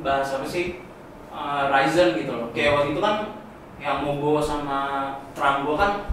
[0.00, 0.80] bahas apa sih
[1.36, 2.48] uh, Ryzen gitu loh.
[2.56, 3.16] Kayak waktu itu kan
[3.76, 6.08] yang Mobo sama Trambo kan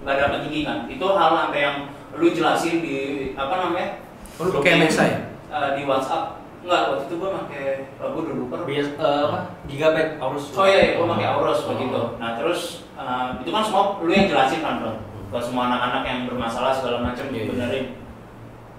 [0.00, 0.88] nggak dapat tinggi kan.
[0.88, 1.76] Itu hal sampai yang
[2.16, 2.96] lu jelasin di
[3.36, 4.00] apa namanya?
[4.40, 5.20] Lu pakai MSI ya?
[5.52, 6.40] Uh, di WhatsApp.
[6.64, 7.64] Enggak, waktu itu gua pakai
[8.00, 8.56] uh, gua udah lupa.
[8.64, 9.38] Bias, eh, apa?
[9.68, 10.48] Gigabyte Aorus.
[10.56, 12.02] Oh iya, iya gua pakai Aorus begitu.
[12.16, 12.60] Nah, terus
[12.96, 14.92] uh, itu kan semua lu yang jelasin kan, Bro.
[15.28, 17.48] Ke semua anak-anak yang bermasalah segala macam Iya, iya.
[17.52, 17.86] benerin.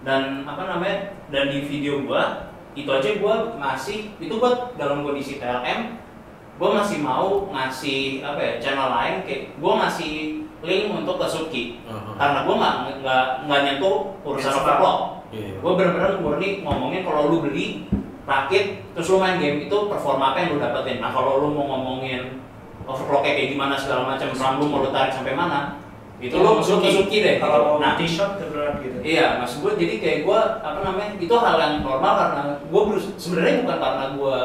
[0.02, 0.98] Dan apa namanya?
[1.30, 5.96] Dan di video gua itu aja gua ngasih itu gua dalam kondisi TLM
[6.56, 11.64] gua masih mau ngasih apa ya channel lain kayak gua ngasih link untuk ke Suki
[11.86, 12.16] Uh-huh.
[12.18, 15.00] karena gua nggak nggak nggak nyentuh urusan Yes, overclock
[15.34, 15.58] Iya.
[15.58, 17.84] gue bener-bener murni ngomongin kalau lu beli
[18.24, 21.66] rakit terus lu main game itu performa apa yang lu dapetin nah kalau lu mau
[21.66, 22.40] ngomongin
[22.84, 25.76] overclocknya kayak gimana segala macam RAM lu mau lu tarik sampai mana
[26.26, 26.90] itu ke Suki.
[26.92, 28.36] Suki deh Kalau nah t-shirt
[28.82, 28.98] gitu.
[29.02, 33.06] iya maksud gue jadi kayak gue apa namanya itu hal yang normal karena gue berus
[33.16, 34.38] sebenarnya bukan karena gue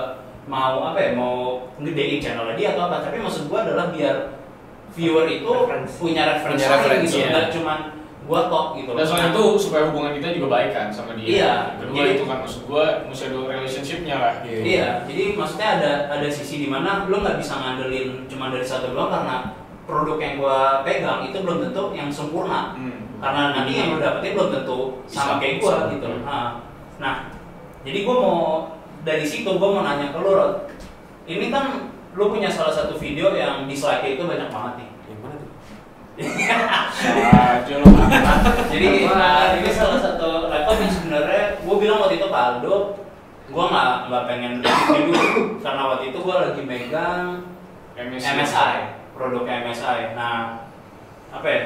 [0.46, 1.36] mau apa ya mau
[1.78, 4.16] ngedein channel dia atau apa tapi maksud gue adalah biar
[4.90, 5.94] viewer itu Referensi.
[5.96, 7.28] punya referensi Punya referensi, gitu ya.
[7.30, 7.78] nggak cuman
[8.20, 11.26] gue tok gitu Dan selain itu supaya hubungan kita juga baik kan sama dia.
[11.26, 11.54] Iya.
[11.78, 14.34] Kedua Jadi- itu kan maksud gua mesti ada relationshipnya lah.
[14.46, 14.60] Iya.
[14.62, 18.94] Iya, jadi maksudnya ada ada sisi di mana lo nggak bisa ngandelin cuma dari satu
[18.94, 19.36] doang karena
[19.88, 22.76] produk yang gua pegang itu belum tentu yang sempurna.
[22.76, 23.08] Hmm.
[23.20, 25.92] Karena nanti yang lo dapetin belum tentu sama Bisa, kayak gua bisa.
[25.92, 26.08] gitu.
[26.24, 26.46] Nah,
[26.96, 27.14] nah,
[27.84, 28.40] jadi gua mau
[29.04, 30.54] dari situ gua mau nanya ke lo, Rod.
[31.28, 31.64] Ini kan
[32.16, 34.88] lo punya salah satu video yang dislike itu banyak banget nih.
[35.08, 35.50] Yang mana tuh?
[38.70, 42.76] Jadi nah, ini salah satu laptop yang sebenarnya gue bilang waktu itu ke Aldo,
[43.50, 45.26] gue nggak nggak pengen review dulu
[45.58, 47.26] karena waktu itu gue lagi megang
[47.98, 48.30] MSI.
[48.36, 48.76] MSI,
[49.20, 50.16] produk MSI.
[50.16, 50.64] Nah,
[51.28, 51.62] apa ya?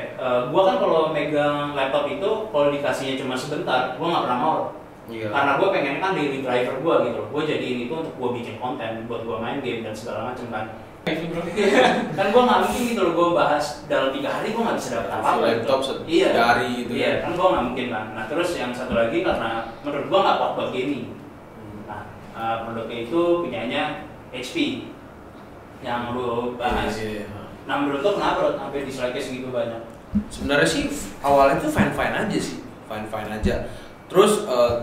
[0.51, 4.59] gue kan kalau megang laptop itu kalau dikasihnya cuma sebentar, gue nggak pernah mau.
[5.07, 5.31] Iya.
[5.31, 7.29] Karena gue pengen kan daily driver gue gitu loh.
[7.31, 10.67] Gue jadiin itu untuk gue bikin konten, buat gue main game dan segala macam kan.
[12.17, 15.11] kan gue nggak mungkin gitu loh gue bahas dalam tiga hari gue nggak bisa dapet
[15.13, 17.29] apa apa Laptop satu iya jari gitu iya ya.
[17.29, 20.53] kan gue nggak mungkin kan nah terus yang satu lagi karena menurut gue nggak kuat
[20.57, 21.13] buat gaming
[21.85, 24.55] Nah, eh, produknya itu punyanya HP
[25.85, 26.97] yang lu bahas.
[26.97, 27.27] Iya, iya.
[27.65, 29.95] Nah menurut lo kenapa Rod, sampai dislike segitu banyak?
[30.31, 30.87] sebenarnya sih
[31.27, 32.63] awalnya tuh fine fine aja sih.
[32.87, 33.67] Fine fine aja.
[34.07, 34.75] Terus eh,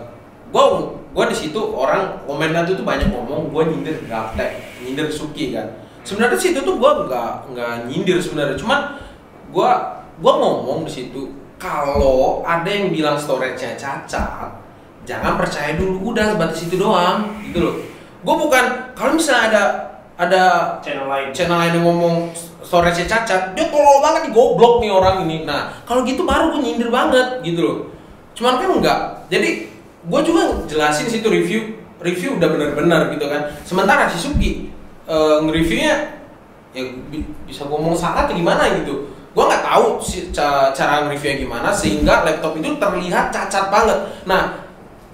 [0.52, 5.56] gua gua di situ orang komennya tuh tuh banyak ngomong gua nyindir gaptek nyindir Suki
[5.56, 5.68] kan.
[6.04, 8.58] Sebenarnya situ tuh gua nggak nggak nyindir sebenarnya.
[8.58, 9.00] Cuman
[9.48, 14.50] gua gua ngomong di situ kalau ada yang bilang storage-nya cacat
[15.08, 16.12] jangan percaya dulu.
[16.12, 17.30] Udah sebatas itu doang.
[17.46, 17.74] Gitu loh.
[18.20, 19.62] Gua bukan kalau misalnya ada
[20.20, 20.42] ada
[20.84, 21.32] channel lain.
[21.32, 22.16] channel lain yang ngomong
[22.72, 25.44] storage-nya cacat, dia tolol banget nih goblok nih orang ini.
[25.44, 27.78] Nah, kalau gitu baru gue nyindir banget gitu loh.
[28.32, 28.98] Cuman kan enggak.
[29.28, 29.68] Jadi
[30.08, 33.52] gue juga jelasin situ review review udah bener-bener gitu kan.
[33.68, 34.72] Sementara si Suki
[35.04, 36.16] eh, nge-reviewnya
[36.72, 39.04] ya bi- bisa ngomong salah gimana gitu.
[39.36, 44.00] Gue nggak tahu si, ca- cara nge-reviewnya gimana sehingga laptop itu terlihat cacat banget.
[44.24, 44.64] Nah,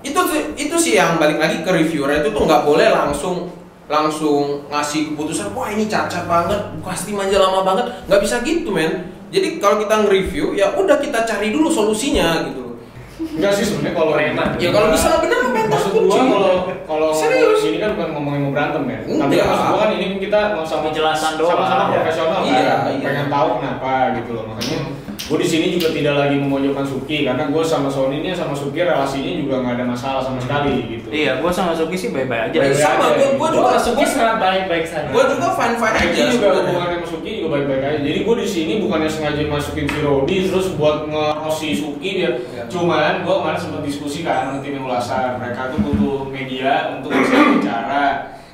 [0.06, 0.14] itu
[0.54, 3.50] itu sih yang balik lagi ke reviewer itu tuh nggak boleh langsung
[3.88, 9.08] langsung ngasih keputusan wah ini cacat banget pasti aja lama banget nggak bisa gitu men
[9.28, 12.64] jadi kalau kita nge-review ya udah kita cari dulu solusinya gitu
[13.18, 14.48] Enggak sih sebenarnya kalau Preman.
[14.56, 16.52] ya kalau misalnya bener lu pengen maksud gua kalau
[16.86, 17.60] kalau Serius?
[17.66, 19.46] ini kan bukan ngomongin mau berantem ya tapi Enggak.
[19.46, 21.50] maksud gua kan ini kita mau sama Penjelasan doang.
[21.58, 23.02] sama-sama profesional Iya, kan iya.
[23.02, 24.78] pengen tahu kenapa gitu loh makanya
[25.28, 28.80] gua di sini juga tidak lagi memojokkan Suki karena gua sama Sony ini sama Suki
[28.80, 32.56] relasinya juga nggak ada masalah sama sekali gitu Iya, gua sama Suki sih baik-baik aja.
[32.56, 33.16] Baik-baik sama aja.
[33.16, 35.08] gua gua juga Suki sangat baik-baik saja.
[35.12, 37.98] gua juga fine fine aja Eki juga hubungannya sama Suki juga baik-baik aja.
[38.00, 42.30] Jadi gue di sini bukannya sengaja masukin si Rodi terus buat ngerosi Suki dia.
[42.48, 42.64] Iya.
[42.72, 45.36] Cuman gue kemarin sempat diskusi kan sama tim ulasan.
[45.36, 48.04] Mereka tuh butuh media untuk bisa bicara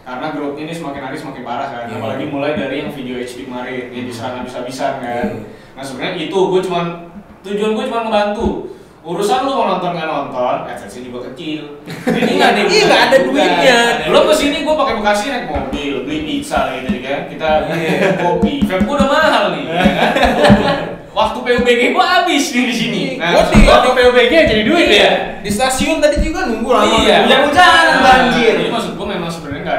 [0.05, 1.85] karena grup ini semakin hari semakin parah kan.
[1.87, 1.97] Iya.
[1.97, 5.27] Apalagi mulai dari yang video HP kemarin yang diserang habis-habisan kan.
[5.33, 5.49] Iya.
[5.73, 6.85] Nah sebenarnya itu gue cuman
[7.43, 8.49] tujuan gue cuma ngebantu.
[9.01, 11.77] Urusan lu mau nonton nggak nonton, adsense juga kecil.
[12.09, 13.79] Jadi nggak ada Iya, nggak ada duitnya.
[14.09, 17.29] Lo ke sini gue pakai bekasi naik mobil, beli pizza gitu kan.
[17.29, 18.17] Kita Iya.
[18.25, 20.13] kopi, vape gue udah mahal nih, ya kan?
[21.15, 23.03] Waktu PUBG gue habis nih di sini.
[23.15, 25.11] Gua di- waktu PUBG jadi duit ya.
[25.39, 28.53] di stasiun tadi juga nunggu lama Iya, Hujan-hujanan, Nah, banjir.
[28.59, 29.31] Jadi maksud gue memang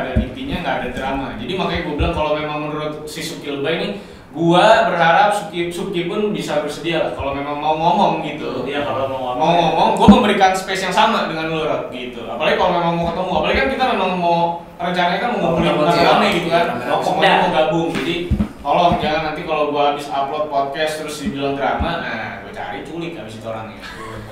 [0.04, 1.28] nggak ada intinya, nggak ada drama.
[1.40, 3.90] Jadi makanya gue bilang kalau memang menurut si Suki Lebay ini,
[4.36, 8.68] gue berharap Suki, Suki pun bisa bersedia lah kalau memang mau ngomong gitu.
[8.68, 9.40] Iya, kalau mau ngomong.
[9.40, 12.28] mau ngomong, gue memberikan space yang sama dengan lu Rod, gitu.
[12.28, 14.40] Apalagi kalau memang mau ketemu, apalagi kan kita memang mau
[14.76, 16.36] rencananya kan mau ngumpulin ketemu, rame iya.
[16.36, 17.90] gitu kan, Iya, mau mau gabung.
[17.96, 18.16] Jadi
[18.60, 23.16] tolong jangan nanti kalau gue habis upload podcast terus dibilang drama, nah gue cari culik
[23.16, 23.80] habis itu orangnya.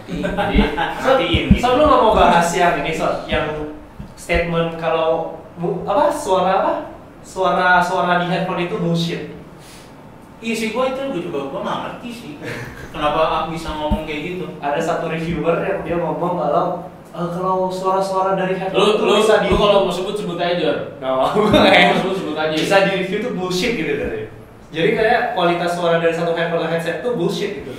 [0.03, 1.63] Jadi matiin gitu.
[1.63, 3.47] So, lu nggak mau bahas yang ini, so, yang
[4.19, 6.73] statement kalau mu- apa suara apa?
[7.23, 9.21] Suara suara di handphone itu bullshit.
[10.43, 12.31] Iya sih, gua itu gua juga gua nggak ngerti sih.
[12.91, 14.45] Kenapa bisa ngomong kayak gitu?
[14.59, 16.65] Ada satu reviewer yang dia ngomong kalau
[17.15, 20.35] eh, kalau suara-suara dari Lu, handphone itu lu, bisa di lu kalau mau sebut sebut
[20.35, 20.77] aja Jor.
[20.99, 21.27] Nggak mau.
[21.31, 22.55] Lu mau sebut sebut aja.
[22.59, 24.21] bisa di review itu bullshit gitu dari.
[24.73, 27.71] Jadi kayak kualitas suara dari satu handphone ke headset itu bullshit gitu.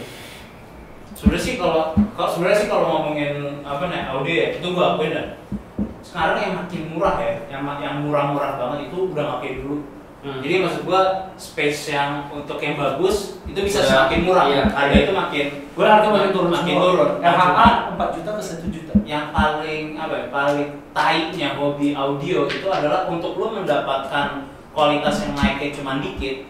[1.12, 5.12] Sebenarnya sih kalau kalau sebenarnya sih kalau ngomongin apa nih audio ya itu gua akuin
[5.12, 5.26] dah.
[6.04, 9.76] Sekarang yang makin murah ya, yang yang murah-murah banget itu udah nggak kayak dulu.
[10.20, 10.40] Hmm.
[10.40, 11.02] Jadi maksud gua
[11.36, 14.44] space yang untuk yang bagus itu bisa Udah, semakin murah.
[14.46, 14.64] iya.
[14.68, 16.84] Harga itu makin Gue harga makin turun makin semua.
[16.86, 17.10] turun.
[17.20, 18.92] RHA 4 juta ke 1 juta.
[19.04, 25.36] yang paling apa ya paling taiknya hobi audio itu adalah untuk lo mendapatkan kualitas yang
[25.36, 26.48] naiknya cuma dikit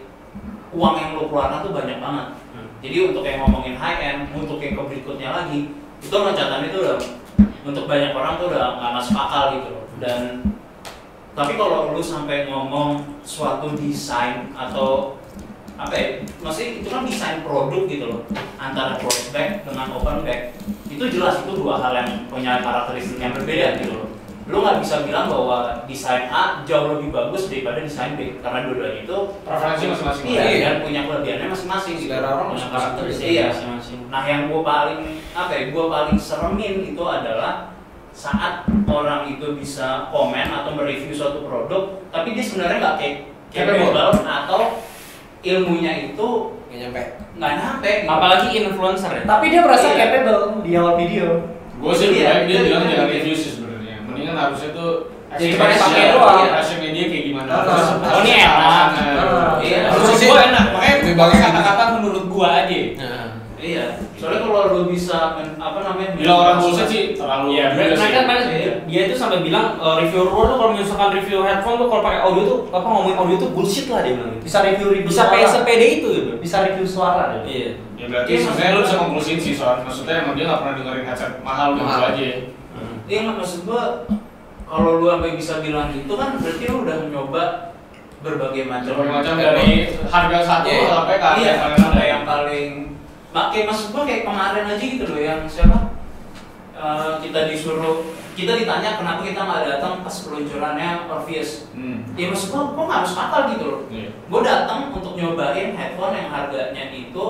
[0.71, 2.71] uang yang lo keluarkan tuh banyak banget Hmm.
[2.79, 6.95] jadi untuk yang ngomongin high end untuk yang ke berikutnya lagi itu loncatan itu udah
[7.65, 9.85] untuk banyak orang tuh udah nggak masuk akal gitu loh.
[9.97, 10.21] Dan
[11.35, 15.19] tapi kalau lu sampai ngomong suatu desain atau
[15.75, 16.07] apa ya
[16.39, 18.21] maksudnya itu kan desain produk gitu loh
[18.55, 20.55] antara close back dengan open back
[20.87, 24.04] itu jelas itu dua hal yang punya karakteristik yang berbeda gitu loh
[24.45, 29.01] lu nggak bisa bilang bahwa desain A jauh lebih bagus daripada desain B karena dua-duanya
[29.01, 30.25] itu Preferensi masing-masing.
[30.27, 30.61] iya Iya.
[30.61, 32.77] dan punya kelebihannya masing-masing gitu Selera orang punya masing-masing.
[32.85, 33.99] karakteristik iya masing-masing.
[34.07, 34.99] Nah yang gue paling
[35.33, 37.53] apa ya, gue paling seremin itu adalah
[38.11, 38.53] saat
[38.85, 43.15] orang itu bisa komen atau mereview suatu produk, tapi dia sebenarnya nggak kayak
[43.49, 44.13] Capable.
[44.21, 44.61] atau
[45.41, 46.27] ilmunya itu
[46.67, 47.01] nggak nyampe
[47.35, 47.91] nggak nyampe.
[48.05, 49.23] Apalagi influencer ya.
[49.25, 49.97] Tapi dia merasa Iya.
[49.97, 51.27] capable di awal video.
[51.75, 53.51] Gue sih Iya, baik dia iya, bilang jangan review sih
[54.37, 54.91] harusnya tuh
[55.35, 56.37] Jadi express pakai doang.
[56.43, 57.49] expressionnya dia kayak gimana.
[57.51, 58.55] Oh, ini enak.
[58.55, 58.93] pasangan.
[58.95, 59.79] Ah, iya.
[59.89, 60.65] Menurut Harusnya gua enak.
[60.71, 62.79] Makanya lebih pakai kata-kata menurut gua aja.
[63.55, 63.85] Iya.
[64.15, 65.17] Soalnya kalau lu bisa
[65.57, 66.09] apa namanya?
[66.13, 68.73] Bilang orang bullshit sih terlalu Iya, mereka kan Iya.
[68.85, 72.43] dia itu sampai bilang eh, reviewer tuh kalau misalkan review headphone tuh kalau pakai audio
[72.45, 74.37] tuh apa ngomongin audio tuh bullshit lah dia bilang.
[74.37, 76.31] Bisa review review Bisa sepede itu gitu.
[76.37, 77.41] Bisa review suara.
[77.43, 77.81] Iya.
[77.97, 81.05] Ya berarti Iya, sebenarnya lu bisa konklusin sih soal maksudnya emang dia nggak pernah dengerin
[81.09, 82.11] headset mahal gitu Mahal.
[82.13, 82.27] aja.
[83.05, 83.83] Iya nggak maksud gua
[84.65, 87.43] kalau lu sampai bisa bilang gitu kan berarti lu udah nyoba
[88.19, 89.69] berbagai macam Berbagai macam dari
[90.03, 90.87] harga satu Iya.
[90.89, 92.07] sampai ke harga iya, yang paling sampai rendah.
[92.07, 92.69] yang paling
[93.29, 95.79] pakai maksud gua kayak kemarin aja gitu loh yang siapa
[96.75, 98.03] Eh, kita disuruh
[98.35, 102.03] kita ditanya kenapa kita nggak datang pas peluncurannya Orpheus Hmm.
[102.13, 104.11] ya maksud gua gua nggak harus akal gitu loh Iya.
[104.11, 107.25] gue datang untuk nyobain headphone yang harganya itu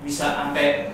[0.00, 0.92] bisa sampai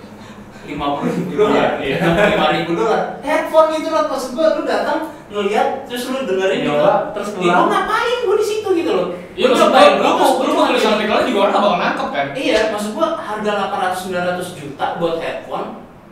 [0.61, 1.97] lima puluh ribu dolar, Iya.
[2.05, 3.17] lima ribu dolar.
[3.19, 6.93] Headphone gitu loh, maksud gue lu datang ngeliat terus lu dengerin Nyoba, juga.
[7.15, 7.57] terus pulang.
[7.57, 9.07] gua ngapain gue di situ gitu loh?
[9.33, 10.91] Iya, maksud nyobain, gue, lu mau lu mau tulis gini.
[10.91, 12.27] artikelnya juga orang bakal nangkep kan?
[12.35, 15.67] Iya, maksud gua harga 800 900 juta buat headphone,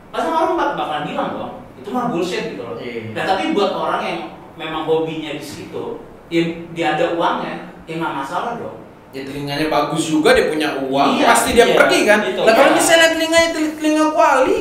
[0.10, 2.76] pasti orang bak bakalan bilang dong, itu mah bullshit gitu loh.
[2.80, 3.14] Iya.
[3.14, 4.20] Nah, tapi buat orang yang
[4.56, 6.42] memang hobinya di situ, ya
[6.74, 8.78] dia ada uangnya, ya nggak masalah dong.
[9.10, 12.20] Ya telinganya bagus juga dia punya uang, Iya, pasti dia iya, pergi kan.
[12.24, 12.42] itu.
[12.46, 12.78] Lah kalau Iya.
[12.78, 14.58] misalnya telinganya tel- telinga kuali,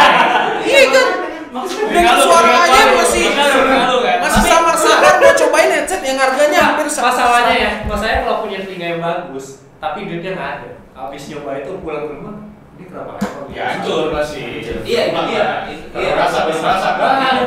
[0.66, 1.06] iya kan.
[1.46, 4.18] Maksudnya Dengan Telinga lu, suara telinga aja lu, masih telinga telinga kan?
[4.20, 7.04] masih samar-samar mau cobain headset yang harganya Nah, hampir sama.
[7.08, 9.46] masalahnya ya, masalahnya kalau punya telinga yang bagus,
[9.78, 10.68] tapi duitnya nggak ada.
[10.92, 12.34] Habis nyoba itu pulang ke rumah,
[12.74, 13.48] ini kenapa iPhone?
[13.48, 14.40] Ya hancur pasti.
[14.82, 15.46] Iya, itu dia.
[15.64, 17.46] Itu- Iya, iya, rasa rasa- berasa.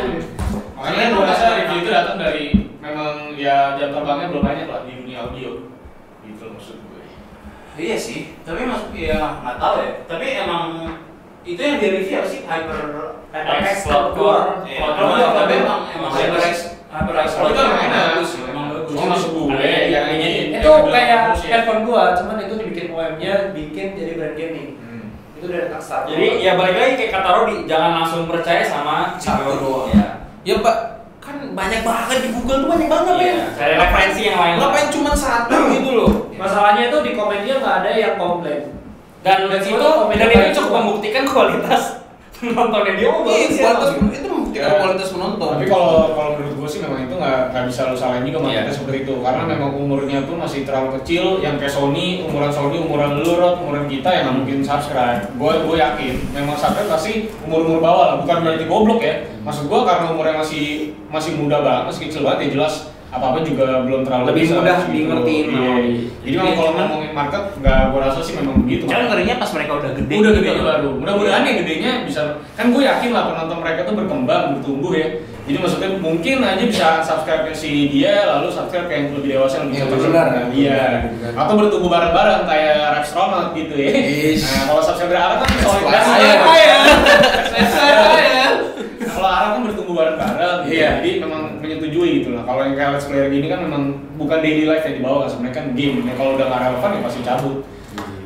[0.73, 2.43] Makanya gue rasa review itu datang dari
[2.79, 5.68] memang ya jam terbangnya belum banyak lah di dunia audio.
[6.59, 7.03] Maksud gue.
[7.79, 9.91] Iya sih, tapi mas ya nggak tahu ya.
[10.11, 10.91] Tapi emang
[11.47, 14.67] itu yang di review sih hyper HyperX Cloud Core.
[14.67, 14.91] Iya,
[15.31, 18.95] tapi emang emang HyperX HyperX Oh, itu emang bagus, emang bagus.
[18.99, 24.11] Oh, maksud gue yang ini itu kayak handphone gua, cuman itu dibikin OM-nya bikin jadi
[24.19, 24.69] brand gaming.
[24.83, 25.15] Hmm.
[25.39, 26.09] Itu dari Takstar.
[26.11, 29.87] Jadi ya balik lagi kayak kata Rodi, jangan langsung percaya sama Satu doang.
[29.95, 30.07] Ya.
[30.43, 30.77] Ya pak,
[31.21, 33.45] kan banyak banget di Google tuh banyak banget Iya, ya.
[33.55, 34.55] cari referensi yang lain.
[34.59, 36.11] Ngapain cuma satu gitu loh?
[36.39, 38.61] Masalahnya itu di komennya nggak ada yang komplain.
[39.19, 41.99] Dan, Dan itu komen dan itu cukup membuktikan kualitas
[42.39, 43.07] penontonnya dia.
[43.11, 44.79] Oh, Iya, bagus ya, kualitas itu membuktikan Ya.
[44.79, 45.49] kualitas penonton.
[45.55, 48.65] Tapi kalau kalau menurut gue sih memang itu nggak nggak bisa lo salahin juga marketnya
[48.65, 48.73] Iya.
[48.73, 53.19] seperti itu karena memang umurnya pun masih terlalu kecil yang kayak Sony umuran Sony umuran
[53.19, 57.11] lu Rod, umuran kita yang nggak mungkin subscribe gue gue yakin memang subscribe pasti
[57.43, 60.63] umur umur bawah lah bukan berarti goblok ya maksud gue karena umurnya masih
[61.07, 62.73] masih muda banget masih kecil banget ya jelas
[63.09, 64.91] apa apa juga belum terlalu Lebih bisa mudah gitu.
[64.91, 65.57] dingertiin Iya.
[65.57, 65.75] dia.
[66.21, 69.71] jadi memang kalau ngomongin market nggak gue rasa sih memang begitu Cuman ngerinya pas mereka
[69.75, 70.13] udah gede.
[70.13, 70.63] udah gitu gede loh.
[70.63, 72.21] baru mudah-mudahan yang gedenya bisa
[72.53, 75.07] kan gue yakin lah penonton mereka tuh berkembang bertumbuh ya
[75.43, 79.55] jadi maksudnya mungkin aja bisa subscribe ke si dia lalu subscribe ke yang lebih dewasa
[79.57, 80.27] yang lebih cocok benar.
[80.45, 80.93] Benar.
[81.33, 83.89] atau bertumbuh bareng-bareng kayak Rextronaut gitu ya
[84.37, 85.85] nah kalau subscriber Arab kan solid.
[85.89, 86.05] Nah,
[89.09, 90.73] kalau Arab kan bertumbuh bareng-bareng gitu.
[90.75, 90.89] Iya.
[91.01, 94.65] jadi memang menyetujui gitu lah kalau yang kayak let's player gini kan memang bukan daily
[94.65, 97.57] life yang dibawa kan sebenarnya kan game ya kalau udah nggak relevan ya pasti cabut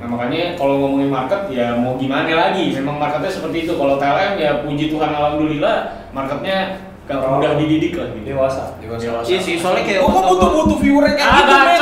[0.04, 3.80] Nah makanya kalau ngomongin market ya mau gimana lagi, memang marketnya seperti itu.
[3.80, 6.76] Kalau TLM ya puji Tuhan alhamdulillah marketnya
[7.08, 8.36] gak mudah dididik lah gitu.
[8.36, 8.76] Dewasa.
[8.84, 9.24] Dewasa.
[9.24, 11.80] Iya sih, soalnya kayak Gua kok butuh butuh viewer kayak gitu, men.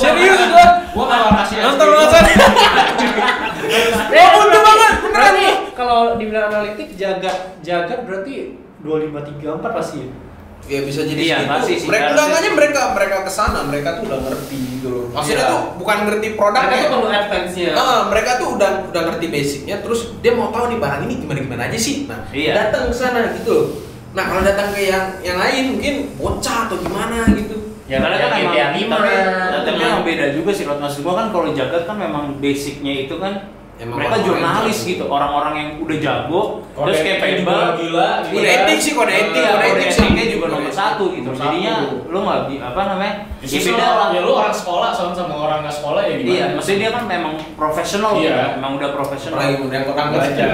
[0.00, 0.68] Serius gua.
[0.96, 2.24] Gua kalau kasih Nonton nonton.
[4.08, 5.54] Eh, butuh banget, beneran nih.
[5.76, 10.08] kalau dibilang analitik jagat jagat berarti 2534 pasti ya.
[10.68, 11.64] Ya bisa jadi Iya, segitu.
[11.64, 15.04] sih, Mereka hanya mereka mereka ke sana, mereka tuh udah ngerti gitu loh.
[15.10, 15.48] Maksudnya Iya.
[15.48, 16.68] tuh bukan ngerti produknya.
[16.68, 17.70] Mereka tuh perlu advance-nya.
[17.72, 21.38] Ah, mereka tuh udah udah ngerti basicnya, terus dia mau tahu nih barang ini gimana
[21.40, 22.04] gimana aja sih.
[22.04, 22.52] Nah, Iya.
[22.54, 23.48] datang ke sana gitu.
[23.48, 23.66] loh.
[24.12, 27.56] Nah, kalau datang ke yang yang lain mungkin bocah atau gimana gitu.
[27.88, 28.88] Ya, Karena kan yang emang, GTA 5.
[28.92, 30.76] tapi, tapi emang beda juga sih Rod.
[30.76, 33.48] Maksud gua kan kalau jagat kan memang basicnya itu kan
[33.78, 36.42] Emang mereka jurnalis yang gitu, orang-orang yang udah jago,
[36.74, 38.50] Kode terus kayak juga Pemba, gila, Kode gila.
[38.50, 40.02] etik sih, kode etik, Iya, kode kode etik sih.
[40.02, 41.28] etiknya juga Kode nomor satu gitu.
[41.28, 41.96] Nomor Jadinya satu.
[42.06, 43.14] lu nggak apa namanya?
[43.38, 44.08] Ya, Ya beda lah.
[44.10, 46.34] Ya lu orang sekolah sama sama orang nggak sekolah ya gimana?
[46.34, 48.26] Iya, maksudnya dia kan memang profesional, Iya.
[48.28, 48.42] gitu.
[48.58, 49.36] emang udah profesional.
[49.38, 50.50] Apalagi mudah orang belajar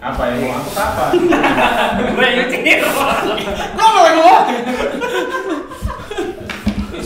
[0.00, 1.04] apa yang mau angkut apa?
[2.14, 2.78] Gue nyetir.
[3.74, 4.36] Gua malah gua.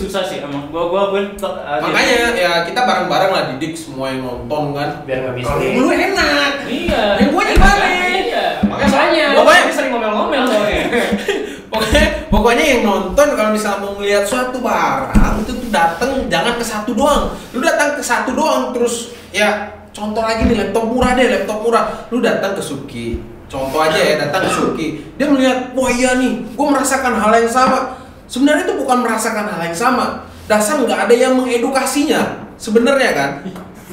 [0.04, 0.68] Susah sih emang.
[0.68, 5.00] Gua gua pun uh, Makanya ya kita bareng-bareng lah didik semua yang nonton kan.
[5.02, 5.72] Biar nggak Kalau miskin.
[5.80, 6.52] lu enak.
[6.64, 7.02] Iya.
[7.18, 7.84] Yang gua gimana?
[7.88, 8.44] Iya.
[8.64, 10.84] Makanya soalnya Gua gua banyak- sering ngomel-ngomel soalnya.
[11.74, 16.62] Pokoknya pokoknya yang nonton kalau misalnya mau ngelihat suatu barang itu tuh datang jangan ke
[16.62, 17.34] satu doang.
[17.50, 22.06] Lu datang ke satu doang terus ya contoh lagi nih laptop murah deh, laptop murah.
[22.14, 23.18] Lu datang ke Suki.
[23.50, 24.86] Contoh aja ya datang ke Suki.
[25.18, 28.03] Dia melihat, "Wah iya nih, gue merasakan hal yang sama."
[28.34, 30.26] Sebenarnya itu bukan merasakan hal yang sama.
[30.50, 32.50] Dasar nggak ada yang mengedukasinya.
[32.58, 33.30] Sebenarnya kan?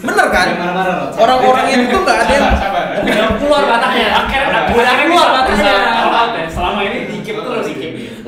[0.02, 0.58] Bener kan?
[1.14, 3.06] Orang-orang itu tuh nggak ada yang Sabar, sabar.
[3.06, 4.08] Udah keluar bataknya.
[4.18, 5.78] Akhirnya keluar bataknya.
[6.50, 7.01] Selama ini.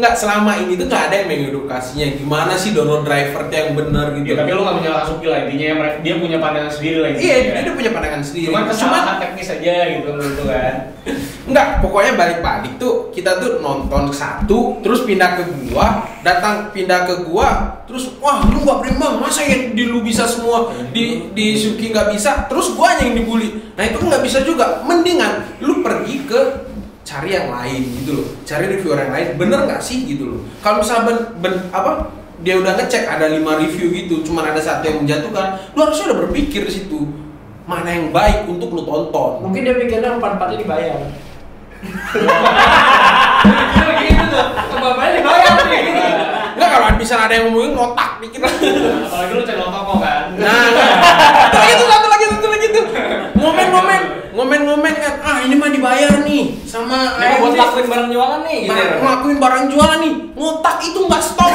[0.04, 4.28] Nggak selama ini tuh nggak ada yang mengedukasinya gimana sih download driver yang benar gitu
[4.34, 7.36] Ya, tapi lu gak menyalahkan Suki lah intinya ya, dia punya pandangan sendiri lah iya
[7.40, 7.62] intinya.
[7.64, 10.76] dia, punya pandangan sendiri Cuman kesalahan teknis aja gitu menurut kan.
[11.44, 17.28] Enggak, pokoknya balik-balik tuh kita tuh nonton satu, terus pindah ke gua, datang pindah ke
[17.28, 21.92] gua, terus wah lu gak berimbang, masa ya di lu bisa semua, di di Suki
[21.92, 23.76] nggak bisa, terus gua yang dibully.
[23.76, 24.88] Nah itu nggak bisa juga.
[24.88, 26.63] Mendingan lu pergi ke
[27.14, 30.42] cari yang lain gitu loh, cari reviewer yang lain, bener nggak sih gitu loh.
[30.66, 32.10] Kalau misalnya ben, ben- apa
[32.42, 36.18] dia udah ngecek ada 5 review gitu, cuman ada satu yang menjatuhkan, lu harusnya udah
[36.26, 37.06] berpikir di situ
[37.70, 39.46] mana yang baik untuk lu tonton.
[39.46, 40.98] Mungkin dia pikirnya empat empatnya dibayar.
[44.10, 44.46] gitu tuh.
[44.74, 46.02] Bapaknya dibayar nih gitu.
[46.54, 48.42] Enggak kalau bisa ada yang ngomongin ngotak dikit.
[48.44, 50.34] Apalagi lu channel toko kan.
[50.36, 50.66] Nah,
[51.54, 52.86] satu lagi tuh, satu lagi, satu lagi tuh.
[53.40, 54.02] Ngomen-ngomen,
[54.34, 55.14] ngomen-ngomen kan.
[55.22, 58.74] Ah ini mah dibayar nih sama Ini buat lakuin barang jualan nih gitu.
[58.74, 60.14] Barang- ngelakuin barang jualan nih.
[60.34, 61.54] Ngotak itu nggak stop.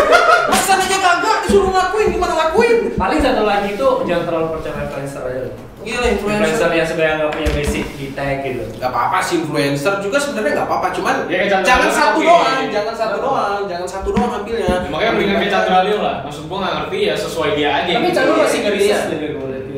[0.50, 2.76] Pesan aja kagak disuruh ngelakuin gimana ngelakuin?
[2.96, 5.48] Paling satu lagi itu jangan terlalu percaya influencer aja.
[5.84, 6.70] Gila Influencer influencer.
[6.72, 8.64] yang sebenarnya nggak punya basic di tag gitu.
[8.80, 12.64] Gak apa-apa sih influencer juga sebenarnya nggak apa-apa, cuman Ya, Chandra jangan Leo satu doang,
[12.72, 14.64] jangan satu doang, jangan satu doang ambilnya.
[14.80, 16.16] Ya, makanya mendingan kayak Chandra lah.
[16.24, 17.90] Maksud gua nggak ngerti ya sesuai dia aja.
[17.92, 18.16] Tapi gitu.
[18.16, 18.96] Chandra masih nggak bisa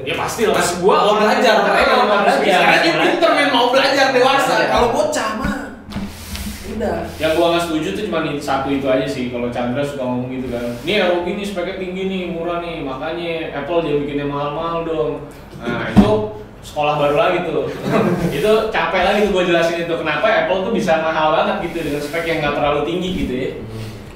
[0.06, 0.14] Gue.
[0.14, 0.54] Ya pasti lah.
[0.54, 2.38] Mas gua mau belajar, mau mau belajar.
[2.38, 4.54] Sekarang dia pinter men mau belajar dewasa.
[4.70, 5.56] Kalau bocah mah
[6.76, 6.98] udah.
[7.18, 9.34] Yang gua nggak setuju tuh cuma satu itu aja sih.
[9.34, 10.62] Kalau Chandra suka ngomong gitu kan.
[10.86, 12.86] Nih ROG nih speknya tinggi nih, murah nih.
[12.86, 15.26] Makanya Apple dia bikinnya mahal-mahal dong.
[15.58, 16.10] Nah itu
[16.62, 17.66] sekolah baru lagi tuh.
[18.38, 21.98] itu capek lagi tuh gua jelasin itu kenapa Apple tuh bisa mahal banget gitu dengan
[21.98, 23.50] spek yang nggak terlalu tinggi gitu ya.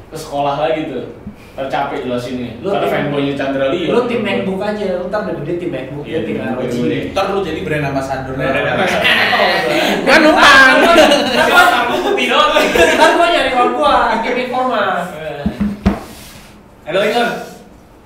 [0.06, 1.18] Ke sekolah lagi tuh.
[1.60, 2.56] Tercapek jelasinnya.
[2.64, 3.88] Lu Karena tim- fanboynya Chandra Leo.
[3.92, 6.74] Lu tim MacBook aja, lu ntar udah gede tim MacBook, Iya, lu tim ROG.
[7.12, 8.52] Ntar lu jadi brand ambassador Kan
[10.08, 10.70] Kan numpang.
[12.20, 12.52] Doang?
[12.54, 14.84] Ntar gua nyari kawan gua, Kim Informa.
[16.86, 17.28] Ada lagi kan?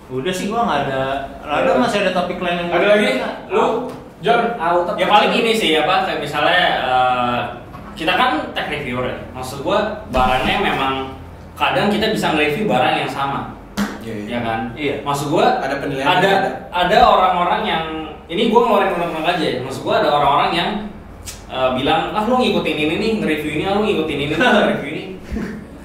[0.09, 1.03] Udah sih gua nggak ada.
[1.41, 3.09] Ada masih ada topik lain yang Ada lagi?
[3.53, 3.89] Lu,
[4.21, 4.43] John?
[4.97, 7.41] Ya paling ini sih apa kayak misalnya eh,
[7.95, 9.17] kita kan tech reviewer ya.
[9.33, 11.14] Maksud gua barangnya memang
[11.55, 13.55] kadang kita bisa nge-review barang yang sama.
[14.05, 14.61] Ya kan?
[14.77, 15.01] Iya.
[15.01, 16.33] Maksud gua Ada penilaian ada
[16.69, 17.85] ada orang-orang yang
[18.29, 19.59] ini gua ngeluarin undang-undang aja ya.
[19.65, 20.71] Maksud gua ada orang-orang yang
[21.49, 25.05] eh, bilang, "Ah lu ngikutin ini nih, nge-review ini, ah lu ngikutin ini, nge-review ini."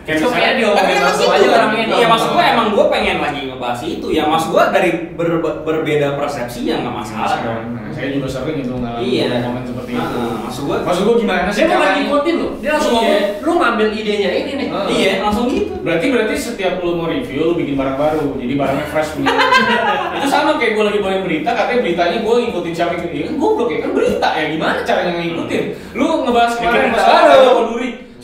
[0.10, 1.54] Kayak misalnya- diomongin Tapi langsung aja gitu.
[1.54, 1.86] orangnya.
[1.92, 6.08] Iya maksud gue emang gue pengen lagi ngebahas itu ya maksud gue dari ber- berbeda
[6.16, 7.78] persepsi ya nggak masalah dong.
[7.90, 9.44] Saya juga sering itu ngalamin Iya.
[9.44, 10.18] komen seperti itu.
[10.20, 11.58] Ah, maksud gue Maksud gua gimana sih?
[11.60, 12.00] Dia bukan caranya?
[12.00, 13.02] ngikutin lu, dia langsung Iya.
[13.02, 14.68] ngomong, lu ngambil idenya ini nih.
[14.90, 15.74] Iya langsung gitu.
[15.80, 19.30] Berarti berarti setiap lu mau review lu bikin barang baru, jadi barangnya fresh punya.
[20.16, 23.36] itu sama kayak gue lagi bawain berita, katanya beritanya gue ngikutin siapa yang ya kan
[23.36, 25.64] goblok ya kan berita ya gimana caranya ngikutin?
[25.94, 27.54] Lu ngebahas kemarin masalah baru.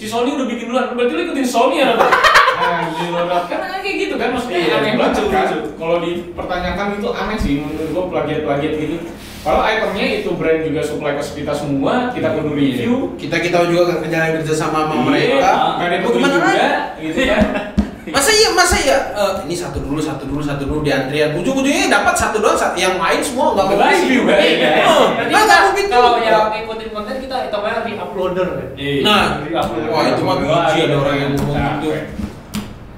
[0.06, 1.98] Si Sony udah bikin duluan, berarti lu ikutin Sony ya?
[1.98, 3.10] Anjir,
[3.50, 5.46] kan kayak gitu kan maksudnya Iya, aneh lucu, banget kan.
[5.50, 5.58] lucu.
[5.82, 8.96] Kalau dipertanyakan itu aneh sih menurut gue plagiat-plagiat gitu.
[9.42, 13.98] Kalau itemnya itu brand juga supply ke kita semua, kita kudu review, Kita kita juga
[13.98, 15.50] kerjaan kerja sama sama Iya, mereka.
[15.74, 16.70] Mau yang gimana juga,
[17.02, 17.42] gitu kan.
[18.06, 21.34] Masa iya, masa iya eh, ini satu dulu, satu dulu, satu dulu di antrian.
[21.34, 24.22] Ujung-ujungnya dapat satu doang, satu- yang lain semua nggak mau Nggak review.
[24.22, 24.72] review, iya.
[24.86, 28.50] Oh, nggak kalau yang ngikutin konten kita hitungannya re-uploader.
[28.78, 29.02] Iya.
[29.02, 29.90] Nah, Re-uploader.
[29.90, 31.90] wah itu mah biji ada orang yang ngomong gitu.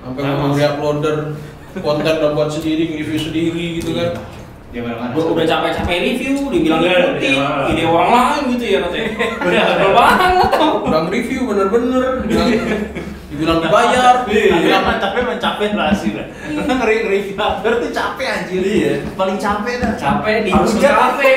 [0.03, 1.17] Sampai ngomong re-uploader
[1.77, 4.11] konten udah buat sendiri, review sendiri gitu kan.
[4.75, 7.47] Ya udah capek-capek review, dibilang Iya, ngerti, iya.
[7.71, 8.99] ide orang lain gitu ya nanti.
[9.39, 10.83] Udah banget tau.
[10.83, 12.27] Udah review bener-bener,
[13.37, 16.25] dibilang, dibayar, Tapi dibilang emang capek emang capek lah sih lah.
[16.65, 18.61] Ngeri-ngeri upload tuh capek anjir.
[18.65, 18.93] Iya.
[19.13, 19.93] Paling capek dah.
[19.93, 21.35] Capek di capek.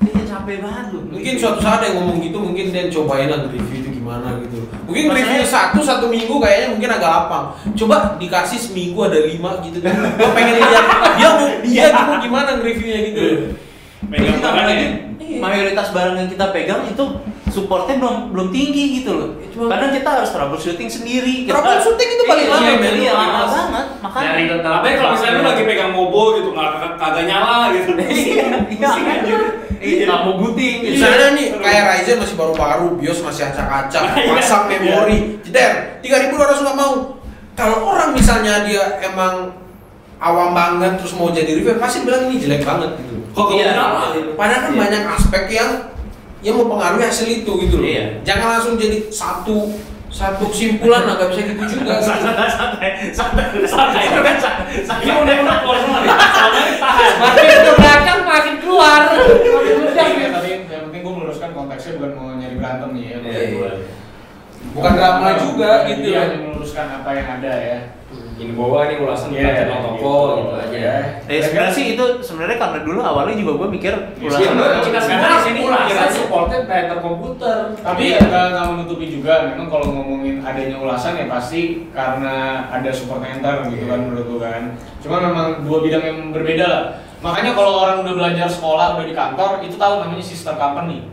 [0.00, 1.00] Iya capek banget lu.
[1.12, 4.64] mungkin suatu saat ada yang ngomong gitu mungkin dia cobain lah review itu gimana gitu
[4.88, 7.44] mungkin review satu satu minggu kayaknya mungkin agak lapang
[7.76, 10.84] coba dikasih seminggu ada lima gitu kan gua pengen lihat
[11.20, 13.22] dia mau dia mau gimana nge-reviewnya gitu
[14.08, 14.90] Megang Kita barang lagi, ya.
[15.40, 17.04] Mayoritas barang yang kita pegang itu
[17.50, 19.28] supportnya belum belum tinggi gitu loh.
[19.50, 21.34] Cuma- Kadang kita harus troubleshooting sendiri.
[21.44, 22.90] Kita- Troubleshooting itu paling Iya, lama, iya.
[22.94, 23.50] Iya, lama Mas.
[23.50, 23.86] banget.
[24.00, 24.28] Makanya.
[24.28, 27.90] Nyari tentang Tapi kalau misalnya lu lagi pegang mobo gitu nggak kagak nyala gitu.
[27.98, 28.90] Iya, iya.
[29.80, 30.76] Iya, nggak mau booting.
[30.78, 30.92] gitu.
[30.94, 36.92] Misalnya nih kayak Ryzen masih baru-baru, BIOS masih acak-acak, pasang memori, jeder, 3200 nggak mau.
[37.52, 39.56] Kalau orang misalnya dia emang
[40.16, 43.19] awam banget terus mau jadi review pasti bilang ini jelek banget gitu.
[43.30, 43.72] Kok Iya.
[44.34, 44.80] Padahal kan Iya.
[44.80, 45.70] banyak aspek yang
[46.40, 47.86] yang mempengaruhi hasil itu gitu loh.
[47.86, 48.24] Iya.
[48.24, 49.70] Jangan langsung jadi satu
[50.10, 51.94] satu kesimpulan lah, nggak bisa gitu juga.
[52.02, 56.10] santai santai santai santai itu kan santai Ini keluar semua nih.
[56.10, 57.12] Soalnya tahan.
[57.22, 59.00] Makin ke belakang makin keluar.
[59.14, 63.16] Ya, tapi yang penting gue meluruskan konteksnya bukan mau nyari berantem nih ya.
[63.22, 63.70] Iya, iya.
[64.70, 67.78] Bukan drama juga gitu hanya meluruskan apa yang ada ya.
[68.40, 70.40] Ini bawa nih ulasan Iya, yeah, toko gitu.
[70.40, 70.76] gitu aja.
[70.80, 70.96] Ya.
[71.28, 74.80] Eh, sebenarnya sih itu sebenarnya karena dulu awalnya juga gue mikir Iya, ulasan bener.
[74.80, 77.58] Kita semua di sini ulasan supportnya printer komputer.
[77.84, 78.20] Tapi Iya.
[78.24, 82.34] nggak nggak menutupi juga, memang kalau ngomongin adanya ulasan ya pasti karena
[82.72, 84.62] ada support enter gitu kan menurut gua kan.
[85.04, 86.84] Cuma memang dua bidang yang berbeda lah.
[87.20, 91.04] Makanya kalau orang udah belajar sekolah, udah di kantor, itu tahu namanya sister company.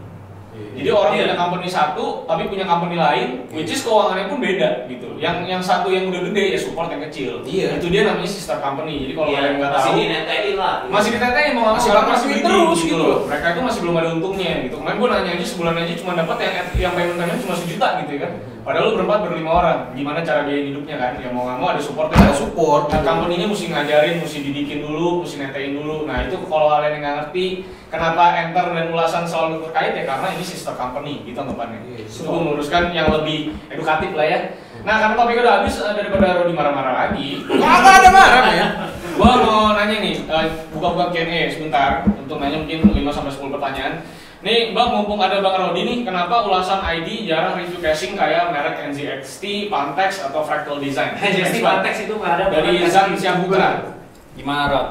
[0.77, 1.23] Jadi orang Iya.
[1.25, 5.09] punya company satu, tapi punya company lain, which is keuangannya pun beda gitu.
[5.17, 7.41] Yang yang satu yang udah gede ya support yang kecil.
[7.41, 7.81] Iya.
[7.81, 9.09] Itu dia namanya sister company.
[9.09, 10.75] Jadi kalau Iya, kalian nggak masih tahu, lah.
[10.85, 12.97] masih ditetein mau nggak Masih mau bakal masih duit terus gitu gitu.
[13.01, 13.19] loh.
[13.25, 14.75] Mereka itu masih belum ada untungnya gitu.
[14.77, 18.21] Kemarin gue nanya aja sebulan aja cuma dapat yang yang payment cuma sejuta gitu ya
[18.29, 18.31] kan.
[18.67, 19.79] Padahal lu berempat berlima orang.
[19.95, 21.15] Gimana cara biaya hidupnya kan?
[21.23, 22.91] Ya mau nggak mau ada support Ada support.
[22.91, 23.07] Nah, gitu.
[23.07, 26.03] company-nya mesti ngajarin, mesti didikin dulu, mesti netein dulu.
[26.03, 27.45] Nah itu kalau kalian yang nggak ngerti
[27.87, 31.79] kenapa enter dan ulasan selalu terkait ya karena ini sister company gitu anggapannya.
[31.95, 34.39] Iya, Itu gue meluruskan yang lebih edukatif lah ya.
[34.83, 37.71] Nah karena topiknya udah habis eh, daripada Rodi marah-marah lagi, Nggak
[38.03, 38.67] ada marah ya.
[39.15, 44.03] gua mau nanya nih, eh, buka-buka Q&A sebentar untuk nanya mungkin 5 sampai 10 pertanyaan.
[44.37, 48.93] Nih, Bang, mumpung ada Bang Rodi nih, kenapa ulasan ID jarang review casing kayak merek
[48.93, 51.17] NZXT, Pantex atau Fractal Design?
[51.65, 51.81] Bang.
[51.81, 52.45] konteks itu nggak ada.
[52.53, 53.97] Dari di Siaputra.
[54.37, 54.87] Gimana Rod?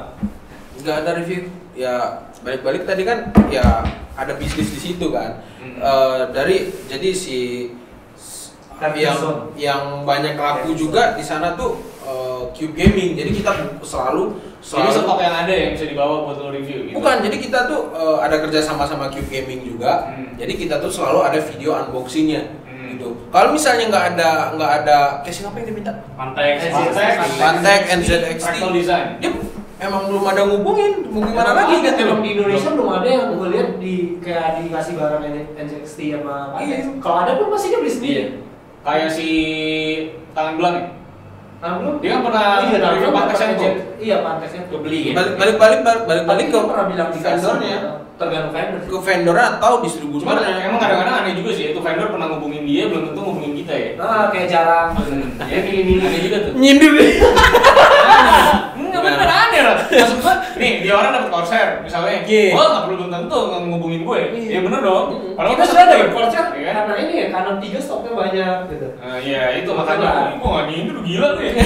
[0.87, 1.95] nggak ada review ya
[2.47, 3.83] balik-balik tadi kan ya
[4.15, 5.83] ada bisnis di situ kan Hmm.
[5.83, 7.67] Eh, dari jadi si
[8.95, 9.41] yang Zone.
[9.57, 13.51] yang banyak laku juga di sana tuh eh, Cube Gaming jadi kita
[13.81, 16.95] selalu Jadi selalu stok yang ada yang bisa dibawa buat lo review gitu.
[16.95, 20.35] bukan jadi kita tuh eh, ada kerja sama sama Cube Gaming juga Hmm.
[20.35, 22.93] jadi kita tuh selalu ada video unboxingnya Hmm.
[22.93, 26.55] gitu kalau misalnya nggak ada nggak ada casing apa yang diminta Pantex.
[26.67, 28.57] Pantex, Pantex, NZXT.
[29.19, 29.31] Dia
[29.77, 33.49] emang belum ada ngubungin mau gimana lagi gitu emang di Indonesia belum ada yang gue
[33.51, 35.23] lihat di kayak dikasih barang
[35.55, 36.65] NXT sama Pantex.
[36.67, 36.77] Iya.
[36.97, 38.25] Kalau ada pun pasti dia beli sendiri.
[38.87, 38.95] Iya.
[39.03, 39.29] Kayak si
[40.31, 40.87] tangan belang ya?
[41.57, 41.95] Nah, belum.
[41.99, 43.75] Dia kan pernah iya, nah, review gua- jet.
[43.97, 45.13] Iya, Pantexnya tuh Kebeli ya?
[45.17, 47.79] balik balik balik balik balik ke pernah bilang ke dikasih, vendornya
[48.17, 48.81] Tergantung vendor.
[48.87, 52.87] ke vendor atau Cuma distributornya emang kadang-kadang aneh juga sih, itu vendor pernah ngubungin dia,
[52.87, 53.89] belum tentu ngubungin kita ya.
[53.99, 54.89] Nah, kayak jarang.
[55.43, 56.53] Ya, milih-milih aneh juga tuh.
[56.55, 56.93] nyindir
[59.07, 59.77] bener aneh lah.
[59.87, 62.19] Maksud gua, nih dia orang dapat Corsair misalnya.
[62.27, 62.51] Iya.
[62.51, 64.21] Gua enggak perlu belum tentu ngubungin gue.
[64.35, 64.51] Iya.
[64.51, 65.05] Ya bener dong.
[65.35, 66.09] Padahal Kita gua sudah tim.
[66.11, 66.75] voucher Iya kan?
[66.83, 68.87] karena ini ya, karena tiga stoknya banyak gitu.
[68.97, 71.53] Nah, iya itu makanya gua enggak nyindir gila nih.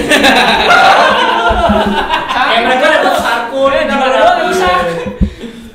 [2.31, 3.09] Kayak mereka dapat
[3.71, 4.75] Eh, dapat gimana doang nggak usah.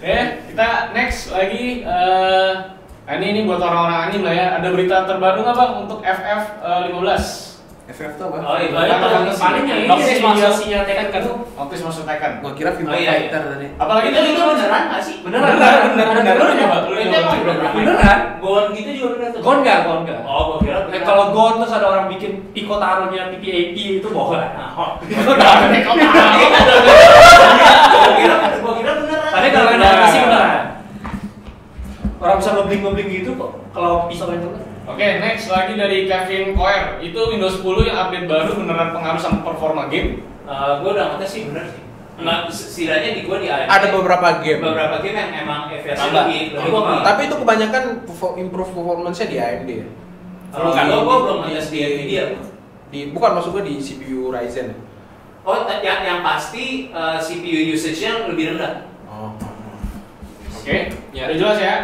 [0.03, 2.51] Ya, kita next lagi eh
[3.07, 4.47] ini ini buat orang-orang anim lah ya.
[4.59, 7.46] Ada berita terbaru nggak bang untuk FF eh, 15?
[7.87, 8.37] FF tuh apa?
[8.43, 8.75] Oh, iya.
[8.75, 10.59] Paling paling paling yang ini Noctis masuk.
[10.67, 11.23] Tekken kan.
[11.55, 12.33] Noctis masuk Tekken.
[12.43, 13.31] Gua kira FIFA Oh, iya, iya.
[13.31, 13.67] Fighter tadi.
[13.79, 15.15] Apalagi Itu itu tuh beneran nggak sih?
[15.23, 16.37] Beneran, Beneran, beneran, beneran.
[16.43, 16.83] Beneran.
[16.91, 17.71] Itu beneran.
[17.79, 18.19] Beneran.
[18.43, 19.41] Gon gitu juga beneran tuh.
[19.47, 20.21] Gon nggak, gon nggak.
[20.27, 21.07] Oh, gua kira beneran.
[21.07, 24.35] kalau gon terus ada orang bikin Pico taruhnya PPAP itu bohong.
[24.35, 24.91] Nah, oh.
[24.99, 26.43] Kau tahu nih, kau tahu.
[27.87, 28.35] Gua kira
[28.67, 29.31] gua kira beneran.
[29.31, 30.03] Tapi kalau ada Beneran.
[30.03, 30.63] pasti beneran.
[32.19, 34.66] Orang bisa ngebling-ngebling gitu kok kalau bisa main internet.
[34.97, 36.97] Oke, next lagi dari Kevin Koer.
[36.99, 40.25] Itu Windows 10 yang update baru beneran pengaruh sama performa game.
[40.43, 41.85] Eh, gua udah ngetes sih bener sih.
[42.17, 44.65] Nah, setidaknya di gua di AMD Ada beberapa game.
[44.65, 47.05] beberapa game yang emang lebih lebih Gua tinggi.
[47.05, 47.83] Tapi itu kebanyakan
[48.39, 49.89] improve performance-nya di AMD ya.
[50.49, 52.25] Kalau Di- gua gua belum di- ngetes di di- Nvidia.
[52.87, 54.73] Di bukan maksud gua di CPU Ryzen.
[54.73, 54.77] ya?
[55.45, 58.89] Oh, t- yang yang pasti eh, CPU usage-nya lebih rendah.
[59.05, 59.37] Oh.
[60.57, 61.29] Oke, Ya.
[61.29, 61.77] udah jelas ya.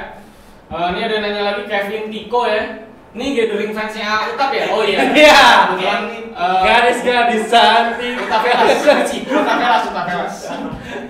[0.66, 2.88] Eh, ini ada nanya lagi Kevin Tiko ya.
[3.12, 4.72] Ini gathering fansnya Utap ya?
[4.72, 5.04] Oh iya.
[5.20, 5.40] Iya.
[5.68, 6.02] Kebetulan
[6.32, 8.14] eh, Gadis-gadis cantik.
[8.24, 8.80] Utavelas.
[9.36, 10.34] Utavelas, Utavelas.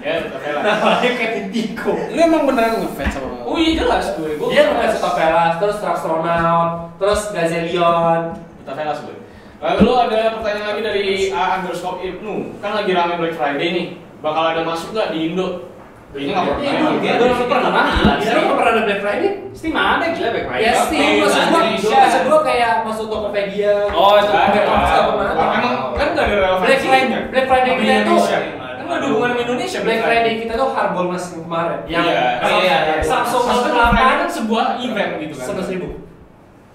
[0.03, 0.62] Ya, Utavelas.
[0.66, 1.94] Namanya kayak Tiko.
[2.11, 4.34] Lu emang beneran ngefans sama Oh iya jelas gue.
[4.34, 8.34] Gue Dia pakai Stopelas, terus Astronaut, terus Gazelion.
[8.66, 9.16] Utavelas gue.
[9.62, 12.59] Lalu ada pertanyaan lagi dari A underscore Ibnu.
[12.59, 13.86] Kan lagi rame Black Friday nih.
[14.18, 15.70] Bakal ada masuk nggak di Indo?
[16.12, 16.60] Kayaknya nggak pernah.
[16.60, 16.90] Iya, ya.
[17.00, 17.12] iya.
[17.16, 18.12] Gue belum pernah gila.
[18.20, 19.30] Bisa nggak pernah ada Black Friday?
[19.52, 20.60] Steam ada gila baik baik.
[20.60, 23.74] Ya Steam, maksud gua kayak masuk Tokopedia.
[23.90, 24.60] Oh, itu Nggak ada.
[24.60, 25.32] Nggak.
[25.56, 26.48] Emang kan nggak ada.
[26.60, 28.38] Black Friday, Black Friday kita itu Indonesia.
[28.76, 29.78] Kan nggak ada hubungan sama Indonesia.
[29.80, 31.80] Black Friday kita tuh Harbolnas kemarin.
[31.86, 32.20] Yang Iya.
[32.36, 32.94] Samsung- Iya, iya.
[33.02, 35.46] Samsung Note Black Friday 8 kan sebuah event gitu kan.
[35.48, 35.88] sebelas ribu.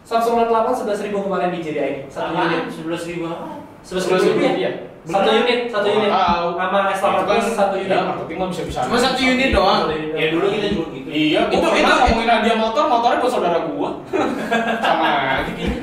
[0.02, 2.62] Samsung Note 8 sebelas ribu kemarin di JDI satu unit.
[2.74, 3.26] sebelas ribu.
[3.86, 4.72] Sebelas ribu, ya?
[5.08, 5.14] Iya.
[5.16, 6.10] Satu unit, satu unit.
[6.12, 6.48] Tahu.
[6.54, 7.90] Sama S8 Itu kan satu unit.
[7.90, 8.80] Ya, marketing mah bisa-bisa.
[8.84, 9.82] Cuma satu unit doang.
[10.14, 11.08] Ya dulu kita juga gitu.
[11.08, 13.90] Iya, Itu- itu- ngomongin hadiah motor, motornya buat saudara gua.
[14.84, 15.08] Sama
[15.40, 15.80] aja gitu.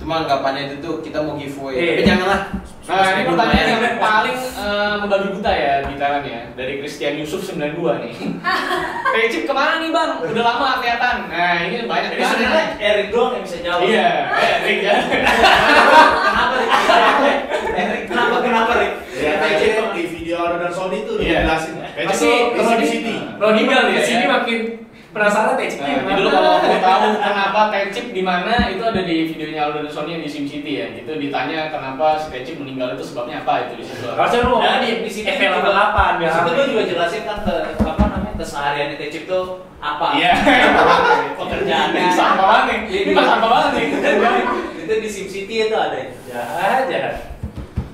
[0.00, 1.76] Cuma anggapannya itu tuh kita mau giveaway.
[1.76, 1.92] Iya.
[1.92, 2.42] Tapi janganlah.
[2.90, 7.44] Nah, ini pertanyaan yang paling eh, membabi buta ya di Thailand ya dari Christian Yusuf
[7.46, 8.14] 92 nih.
[9.14, 10.10] Pecip ke mana nih bang?
[10.24, 11.28] Udah lama kelihatan.
[11.30, 12.26] Nah ini banyak banget.
[12.34, 13.86] sebenarnya Eric doang yang bisa jawab.
[13.86, 14.94] Iya, eh, Rick ya.
[23.52, 24.58] Meninggal makin ya, sini makin
[25.10, 26.62] penasaran teh chip nah, Jadi dulu kalau nah.
[26.62, 30.46] mau tahu kenapa teh chip di mana itu ada di videonya Aldo Sony di Sim
[30.46, 30.86] City ya.
[30.94, 34.06] Itu ditanya kenapa si teh chip meninggal itu sebabnya apa itu di situ.
[34.06, 38.04] Harusnya lu nah, di, di situ FL 8 di situ juga jelasin kan ke apa
[38.06, 40.06] namanya keseharian teh chip tuh apa?
[40.14, 40.32] Iya.
[41.42, 42.02] Pekerjaannya.
[42.14, 42.78] Sama banget nih.
[43.10, 43.86] Ini sama banget nih.
[44.86, 45.98] Itu di Sim City itu ada.
[45.98, 47.14] Ya jahat jahat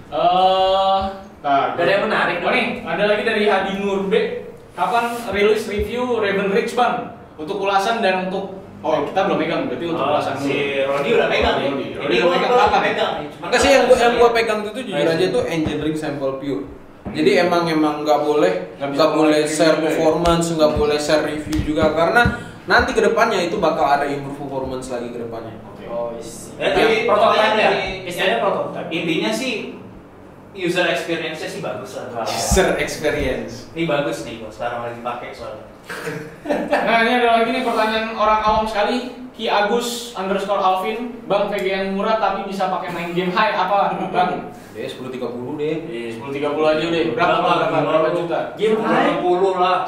[0.07, 1.01] eh
[1.47, 2.51] Nah, ada yang menarik dong.
[2.51, 4.46] nih, ada lagi dari Hadi Nurbe.
[4.77, 7.17] Kapan rilis review Raven Ridge Bang?
[7.37, 11.27] Untuk ulasan dan untuk Oh, kita belum megang berarti untuk Oh, ulasan si Rodi udah
[11.27, 11.85] megang ya Rodi.
[11.91, 12.81] ini Rodi udah belum kapan?
[12.85, 12.95] nih,
[13.41, 16.63] Makanya sih yang gua, yang gua pegang itu jujur aja tuh engineering sample pure.
[17.09, 19.83] Jadi emang emang nggak boleh Nggak boleh share ya?
[19.83, 22.23] performance, nggak boleh share review juga karena
[22.69, 25.57] nanti ke depannya itu bakal ada improve performance lagi ke depannya.
[25.89, 26.53] Oh, isi.
[26.61, 27.71] Ya, jadi prototipe ya.
[28.05, 28.91] Istilahnya prototipe.
[28.93, 29.53] intinya sih
[30.57, 32.25] user experience-nya sih bagus lah.
[32.25, 33.69] User experience.
[33.77, 35.67] Ini bagus nih gua sekarang lagi pakai soalnya.
[36.87, 41.67] Nah ini ada lagi nih pertanyaan orang awam sekali Ki Agus underscore Alvin Bang VG
[41.69, 44.51] yang murah tapi bisa pakai main game high apa Bang?
[44.75, 45.77] Deh 1030 deh.
[45.89, 48.39] Iya 10.30 aja deh Berapa, berapa, berapa, berapa juta?
[48.57, 49.21] Game high.
[49.21, 49.79] 10 lah.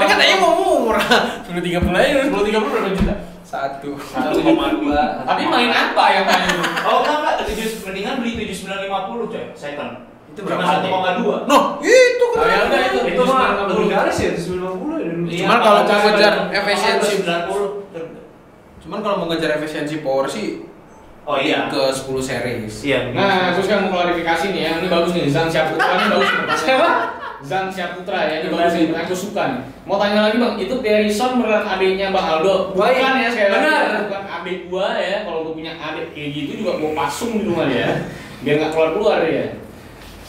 [0.00, 1.04] Kan katanya mau murah.
[1.48, 2.12] 1030 aja.
[2.28, 3.14] 10.30 berapa juta?
[3.52, 3.92] Satu.
[3.92, 5.28] 1,2.
[5.28, 6.48] Tapi main apa yang main?
[6.88, 10.08] Oh enggak enggak, tujuh mendingan beli 7950 coy, second.
[10.32, 10.80] Itu berapa?
[10.80, 11.44] Cuma 1,2.
[11.44, 13.70] Noh, itu Oh, ya udah itu Itu mah 9.50.
[13.76, 15.12] lebih garis ya, 950 ya.
[15.28, 18.80] Iya, Cuman kalau mau ngejar efisiensi 90.
[18.80, 20.64] Cuman kalau mau ngejar efisiensi power sih
[21.22, 21.68] Oh iya.
[21.68, 22.74] ke 10 series.
[22.82, 23.12] Iya.
[23.12, 26.56] Nah, aku sekarang mau klarifikasi nih ya, ini bagus nih, Zan Syaputra ini bagus nih.
[26.66, 26.90] Siapa?
[27.42, 29.60] Zan Syaputra ya, ini bagus nih, aku suka nih.
[29.82, 32.70] Mau tanya lagi bang, itu Perison beneran adiknya Bang Aldo?
[32.78, 33.02] Baik.
[33.02, 33.82] Bukan ya, sekali lagi Benar.
[34.06, 35.16] bukan adik gua ya.
[35.26, 38.06] Kalau gua punya adik kayak gitu juga gua pasung di rumah ya,
[38.40, 39.46] biar nggak keluar keluar ya.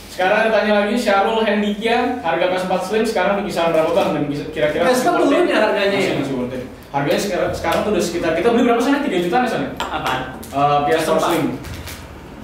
[0.09, 4.09] Sekarang ditanya lagi Syarul Hendikia, harga PS4 Slim sekarang di kisaran berapa bang?
[4.13, 5.29] Dan bisa kira-kira PS4 masih worth it?
[5.29, 6.15] turun ya harganya Masih, ya?
[6.21, 6.63] masih worth it.
[6.93, 8.97] Harganya sekarang, sekarang tuh udah sekitar kita beli berapa sana?
[9.01, 9.67] 3 jutaan ya sana?
[9.81, 10.21] Apaan?
[10.49, 11.21] Uh, PS4 PS4.
[11.29, 11.45] Slim.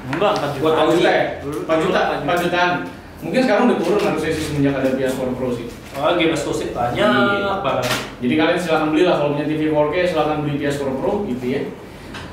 [0.10, 1.24] Enggak, 4 Gua tahu juta ya?
[1.42, 2.74] 4 juta, 4 jutaan.
[3.20, 5.68] Mungkin sekarang udah turun harusnya sih semenjak ada PS4 Pro sih.
[6.00, 7.60] Oh, game eksklusif banyak Iya.
[7.60, 7.86] banget.
[8.24, 11.62] Jadi kalian silahkan beli lah kalau punya TV 4K silahkan beli PS4 Pro gitu ya.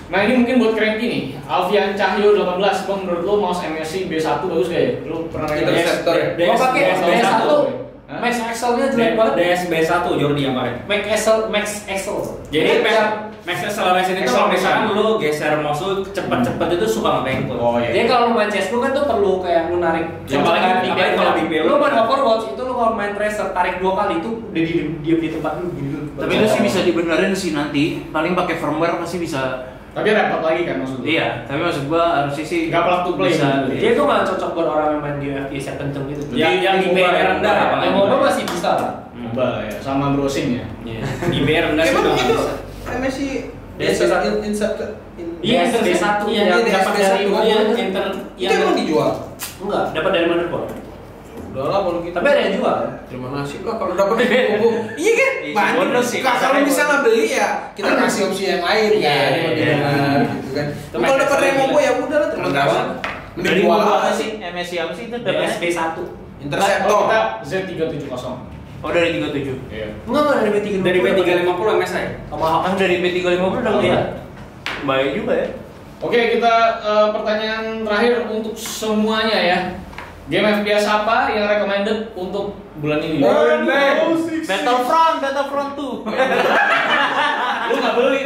[0.06, 4.38] Nah ini mungkin buat cranky nih, Alfian Cahyo 18, bang menurut lo mouse MSI B1
[4.46, 4.92] bagus gak ya?
[5.02, 6.26] Lo pernah main Interceptor ya?
[6.38, 7.02] Gua pakai DS1.
[7.02, 7.50] DS1.
[8.06, 8.22] Hah?
[8.22, 9.34] Max Excel-nya jelek banget.
[9.34, 10.72] DSB1 Jordi yang pakai.
[10.86, 12.18] Max Excel, Max Excel.
[12.54, 12.94] Jadi Max
[13.46, 17.56] max, max acceleration itu kalau misalkan lu geser mouse lu cepet-cepet itu suka ngebengkot.
[17.56, 17.90] Oh iya.
[17.92, 21.14] Jadi kalau lu main CSGO kan tuh perlu kayak lu narik Ya, apalagi- di apalagi
[21.14, 21.62] kalau di PL.
[21.62, 25.18] Lu main Overwatch itu lu kalau main Tracer tarik dua kali itu udah di diam
[25.18, 26.06] di tempat lu gini dulu.
[26.16, 27.84] Tapi itu sih bisa dibenerin sih nanti.
[28.08, 29.42] Paling pakai firmware pasti bisa.
[29.92, 31.08] Tapi repot lagi kan maksudnya?
[31.08, 33.48] Iya, tapi maksud gua harusnya sih Nggak plug to play bisa.
[33.64, 33.80] gitu.
[33.80, 36.22] Dia tuh nggak cocok buat orang yang main di FPS yang kenceng gitu.
[36.36, 37.64] Yang- yang di PR rendah mobile.
[37.64, 38.92] apa Yang mobile masih bisa lah.
[39.16, 40.64] Mobile ya, sama browsing ya.
[40.84, 41.00] Iya.
[41.26, 42.06] Di BR rendah sih Emang
[42.86, 43.28] MSI
[43.76, 44.24] DS1.
[44.40, 44.88] Inceptor.
[45.44, 48.04] Iya, Inter DS1 Iya, yang yang DS1 dapat dari iya, Inter
[48.36, 49.10] Itu emang dijual.
[49.60, 50.66] Enggak, dapat dari motherboard.
[51.52, 52.16] Udah lah kalau gitu.
[52.16, 52.76] Tapi ada yang jual.
[53.08, 54.68] Terima kasih lah kalau dapat buku.
[55.00, 55.32] Iya kan?
[55.40, 55.74] Iya, Banyak.
[55.76, 56.20] bonus sih.
[56.20, 59.30] Kalau nggak beli ya kita kasih opsi yang lain Iya, kan.
[59.32, 59.76] iya, iya.
[60.36, 60.66] gitu kan.
[60.92, 62.82] Kalau dapat Mac Removo ya udah lah terima kasih.
[63.36, 64.28] Mending gua apa sih?
[64.40, 65.16] MSI apa sih itu?
[65.20, 65.96] DSP 1.
[65.96, 66.08] Oh,
[66.40, 67.00] Interceptor.
[67.08, 68.55] kita Z370.
[68.84, 69.72] Oh dari 37.
[69.72, 69.88] Iya.
[70.04, 70.84] Enggak enggak dari B350.
[70.84, 72.04] Dari B350 MSI.
[72.28, 74.00] Sama Ah dari B350 udah Iya.
[74.84, 75.48] Baik juga ya.
[75.96, 76.54] Oke, kita
[76.84, 79.58] eh, pertanyaan terakhir untuk semuanya ya.
[80.26, 83.22] Game FPS apa yang recommended untuk bulan ini?
[84.44, 86.02] Battlefront, Battlefront 2.
[87.70, 88.20] Lu nggak beli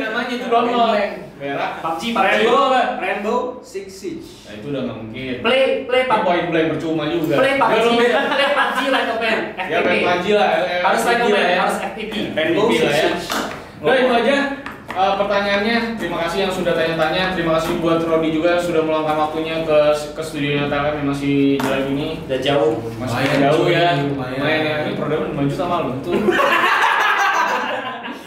[0.51, 0.99] download.
[1.41, 1.71] Berak.
[1.81, 2.83] PUBG, Rainbow apa?
[3.01, 4.29] Rainbow Six Siege.
[4.45, 5.35] Nah itu udah nggak mungkin.
[5.41, 6.21] Play play PUBG.
[6.21, 7.35] point blank percuma juga.
[7.35, 7.89] Play PUBG.
[8.37, 9.39] Play PUBG like a fan.
[9.65, 10.49] Ya main PUBG lah.
[10.61, 11.59] eh, Harus a FPP lah fan, ya.
[11.59, 12.15] harus FPP.
[12.31, 13.09] Rainbow lah ya.
[13.09, 13.21] Six
[13.81, 14.37] Udah itu aja
[14.91, 15.77] eh, pertanyaannya.
[15.97, 17.25] Terima kasih yang sudah tanya-tanya.
[17.33, 19.79] Terima kasih buat Rodi juga yang sudah meluangkan waktunya ke
[20.13, 22.09] ke studio Telkom yang masih jalan ini.
[22.21, 22.75] Udah jauh.
[23.01, 23.89] Masih Lumayan, jauh cuy, ya.
[23.97, 24.37] lumayan.
[24.37, 24.75] Lumayan ya.
[24.85, 25.91] Ini produknya lima juta malu.
[26.05, 26.13] Tuh.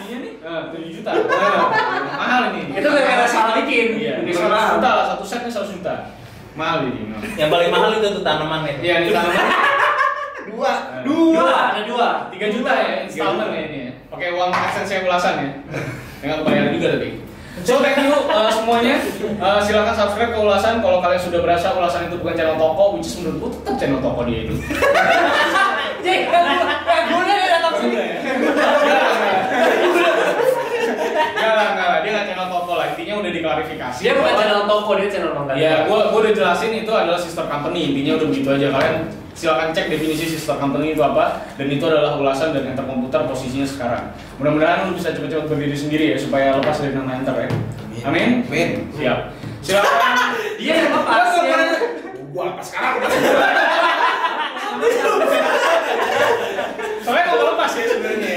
[0.04, 0.34] Iya nih.
[0.44, 1.12] Tujuh juta.
[2.34, 2.62] Nah, mahal ini.
[2.82, 3.88] Itu gara-gara salah bikin.
[4.02, 4.16] Iya.
[4.34, 4.74] Seratus mahal.
[4.82, 5.06] juta lah.
[5.14, 5.94] Satu setnya seratus juta.
[6.58, 7.02] Mahal ini.
[7.14, 7.22] mahal.
[7.38, 8.74] Yang paling mahal itu tuh tanaman ya.
[8.82, 9.46] Iya, ini tanaman.
[10.54, 10.72] Dua.
[11.08, 12.08] Dua, ada dua.
[12.30, 13.92] 3 juta ya installment ya ini ya.
[14.12, 15.50] Pakai uang AdSense yang ulasan ya.
[16.22, 17.10] Enggak kebayar juga tapi.
[17.64, 19.02] So thank you uh, semuanya.
[19.40, 23.08] Uh, silakan subscribe ke ulasan kalau kalian sudah berasa ulasan itu bukan channel toko, which
[23.08, 24.56] is menurutku tetap channel toko dia itu.
[26.06, 28.04] Jek, gue gue datang sini.
[31.32, 32.86] Enggak lah, enggak lah, dia nggak channel toko lah.
[32.92, 34.00] Intinya udah diklarifikasi.
[34.00, 35.54] Dia bukan bahwa- channel toko, dia channel mangga.
[35.56, 37.82] Ya, gua gua udah jelasin itu adalah sister company.
[37.90, 38.68] Intinya udah begitu aja.
[38.70, 38.96] Kalian
[39.34, 43.66] silakan cek definisi sister company itu apa dan itu adalah ulasan dan enter komputer posisinya
[43.66, 44.04] sekarang.
[44.38, 47.50] Mudah-mudahan lu bisa cepet-cepet berdiri sendiri ya supaya lepas dari nama enter ya.
[48.04, 48.04] Amin.
[48.04, 48.30] Amin.
[48.46, 48.70] Amin.
[48.94, 49.20] Siap.
[49.60, 50.14] Silakan.
[50.64, 51.28] Iya, yang lepas.
[51.44, 51.60] ya.
[52.32, 52.94] Gua apa sekarang?
[57.04, 58.33] Soalnya nggak mau lepas ya sebenarnya.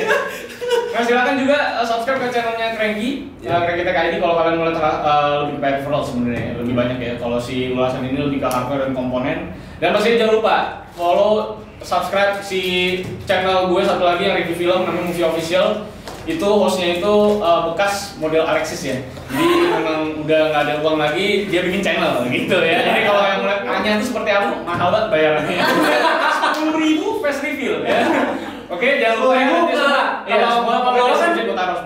[0.96, 1.00] Ya.
[1.00, 3.52] Nah silakan juga uh, subscribe ke channelnya Cranky, Ya.
[3.52, 7.12] uh, Cranky TKID kalau kalian mulai uh, lebih ke peripheral sebenarnya lebih banyak ya.
[7.20, 9.52] Kalau si ulasan ini lebih ke hardware dan komponen.
[9.76, 10.56] Dan pastinya jangan lupa
[10.96, 12.60] follow, subscribe si
[13.28, 15.84] channel gue satu lagi yang review film namanya Movie Official.
[16.26, 18.96] Itu hostnya itu uh, bekas model Alexis ya.
[19.30, 19.46] Jadi
[19.78, 22.82] memang udah nggak ada uang lagi, dia bikin channel gitu ya.
[22.82, 25.60] Jadi kalau yang mulai tanya itu seperti apa, mahal banget bayarannya.
[26.56, 28.00] Sepuluh ribu face reveal ya.
[28.66, 29.46] Oke, jangan lupa ya.
[30.26, 31.30] Iya, Kalau semua kalau kan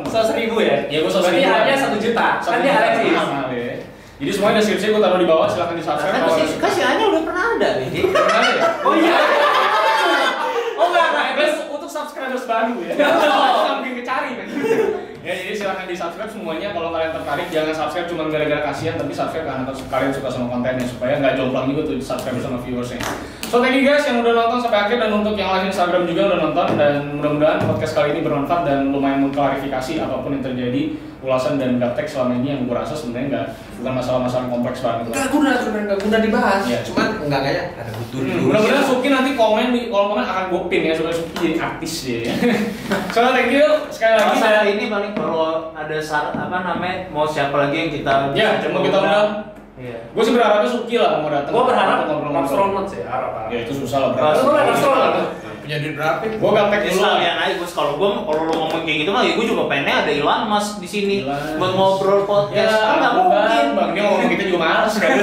[0.09, 0.77] seratus ribu ya.
[0.89, 1.53] Iya, gue seratus Berarti ribu.
[1.53, 2.27] hanya satu juta.
[2.41, 3.75] Kan dia ya.
[4.21, 6.13] Jadi semuanya deskripsi gue taruh di bawah, silahkan di subscribe.
[6.13, 6.61] Kan kalau si, ada suka.
[6.61, 7.89] kan si Anya udah pernah ada nih.
[8.05, 8.65] Pernah ya?
[8.85, 9.17] Oh iya.
[10.77, 11.49] Oh enggak enggak.
[11.73, 12.95] Untuk subscribers baru ya.
[12.97, 14.47] Nggak mungkin kecari kan.
[15.21, 19.13] Ya jadi silahkan di subscribe semuanya kalau kalian tertarik jangan subscribe cuma gara-gara kasihan tapi
[19.13, 23.05] subscribe karena kalian suka sama kontennya supaya nggak jomplang juga tuh subscribe sama viewersnya.
[23.45, 26.23] So thank you guys yang udah nonton sampai akhir dan untuk yang live Instagram juga
[26.33, 30.97] udah nonton dan mudah-mudahan podcast kali ini bermanfaat dan lumayan mengklarifikasi apa pun yang terjadi
[31.21, 33.47] ulasan dan gaptek selama ini yang gue rasa sebenarnya nggak
[33.81, 35.05] bukan masalah-masalah kompleks banget.
[35.09, 36.63] Enggak, gua udah udah udah dibahas.
[36.65, 36.81] Iya.
[36.85, 40.63] Cuman enggak kayak ada butuh Hmm, mudah-mudahan Suki nanti komen di kolom komen akan gue
[40.69, 42.21] pin ya supaya Suki jadi artis ya.
[43.15, 44.25] so thank you sekali lagi.
[44.25, 48.61] Kalau saya ini paling kalau ada sar apa namanya mau siapa lagi yang kita Ya,
[48.73, 49.31] mau kita undang.
[49.81, 49.97] Iya.
[50.13, 51.53] Gue sih berharapnya Suki lah mau datang.
[51.57, 52.45] Gua berharap ngobrol-ngobrol.
[52.45, 53.49] astronot sih, harap harap.
[53.49, 54.09] Ya itu susah lah.
[54.13, 56.19] Punya duit berapa?
[56.25, 57.11] Gue gaptek Ya dulu lah.
[57.13, 59.95] sekalian aja Gus, kalau gua kalau lu ngomong kayak gitu mah ya gua juga pengennya
[60.01, 61.17] ada Elon Musk di sini
[61.55, 62.75] buat ngobrol Ya, podcast.
[62.75, 63.67] kan nggak bang, mungkin.
[63.77, 65.11] bang, dia ngomong kita juga males kan.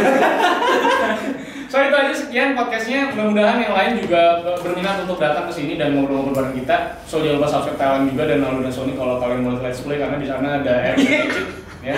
[1.68, 3.12] So itu aja sekian podcastnya.
[3.12, 6.96] Mudah-mudahan yang lain juga berminat untuk datang ke sini dan ngobrol-ngobrol bareng kita.
[7.04, 10.00] So jangan lupa subscribe Thailand juga dan Nalu dan Sony kalau kalian mau let's play
[10.00, 10.96] karena di sana ada air
[11.84, 11.94] ya.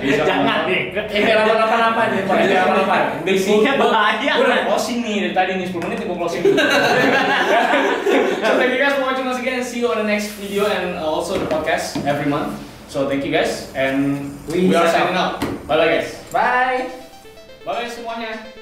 [0.00, 0.92] Bisa Jangan deh.
[0.92, 2.36] Ini apa-apa ini, Pak.
[2.44, 2.96] Ini apa-apa.
[3.22, 4.32] Udah Isinya bahaya.
[4.38, 6.42] Gua udah closing nih dari tadi nih 10 menit gue closing
[8.44, 9.60] so thank you guys for watching once again.
[9.60, 12.56] See you on the next video and also the podcast every month.
[12.88, 15.40] So thank you guys and we, We are sign signing out.
[15.68, 16.08] Bye bye guys.
[16.32, 16.88] Bye.
[17.68, 18.57] Bye semuanya.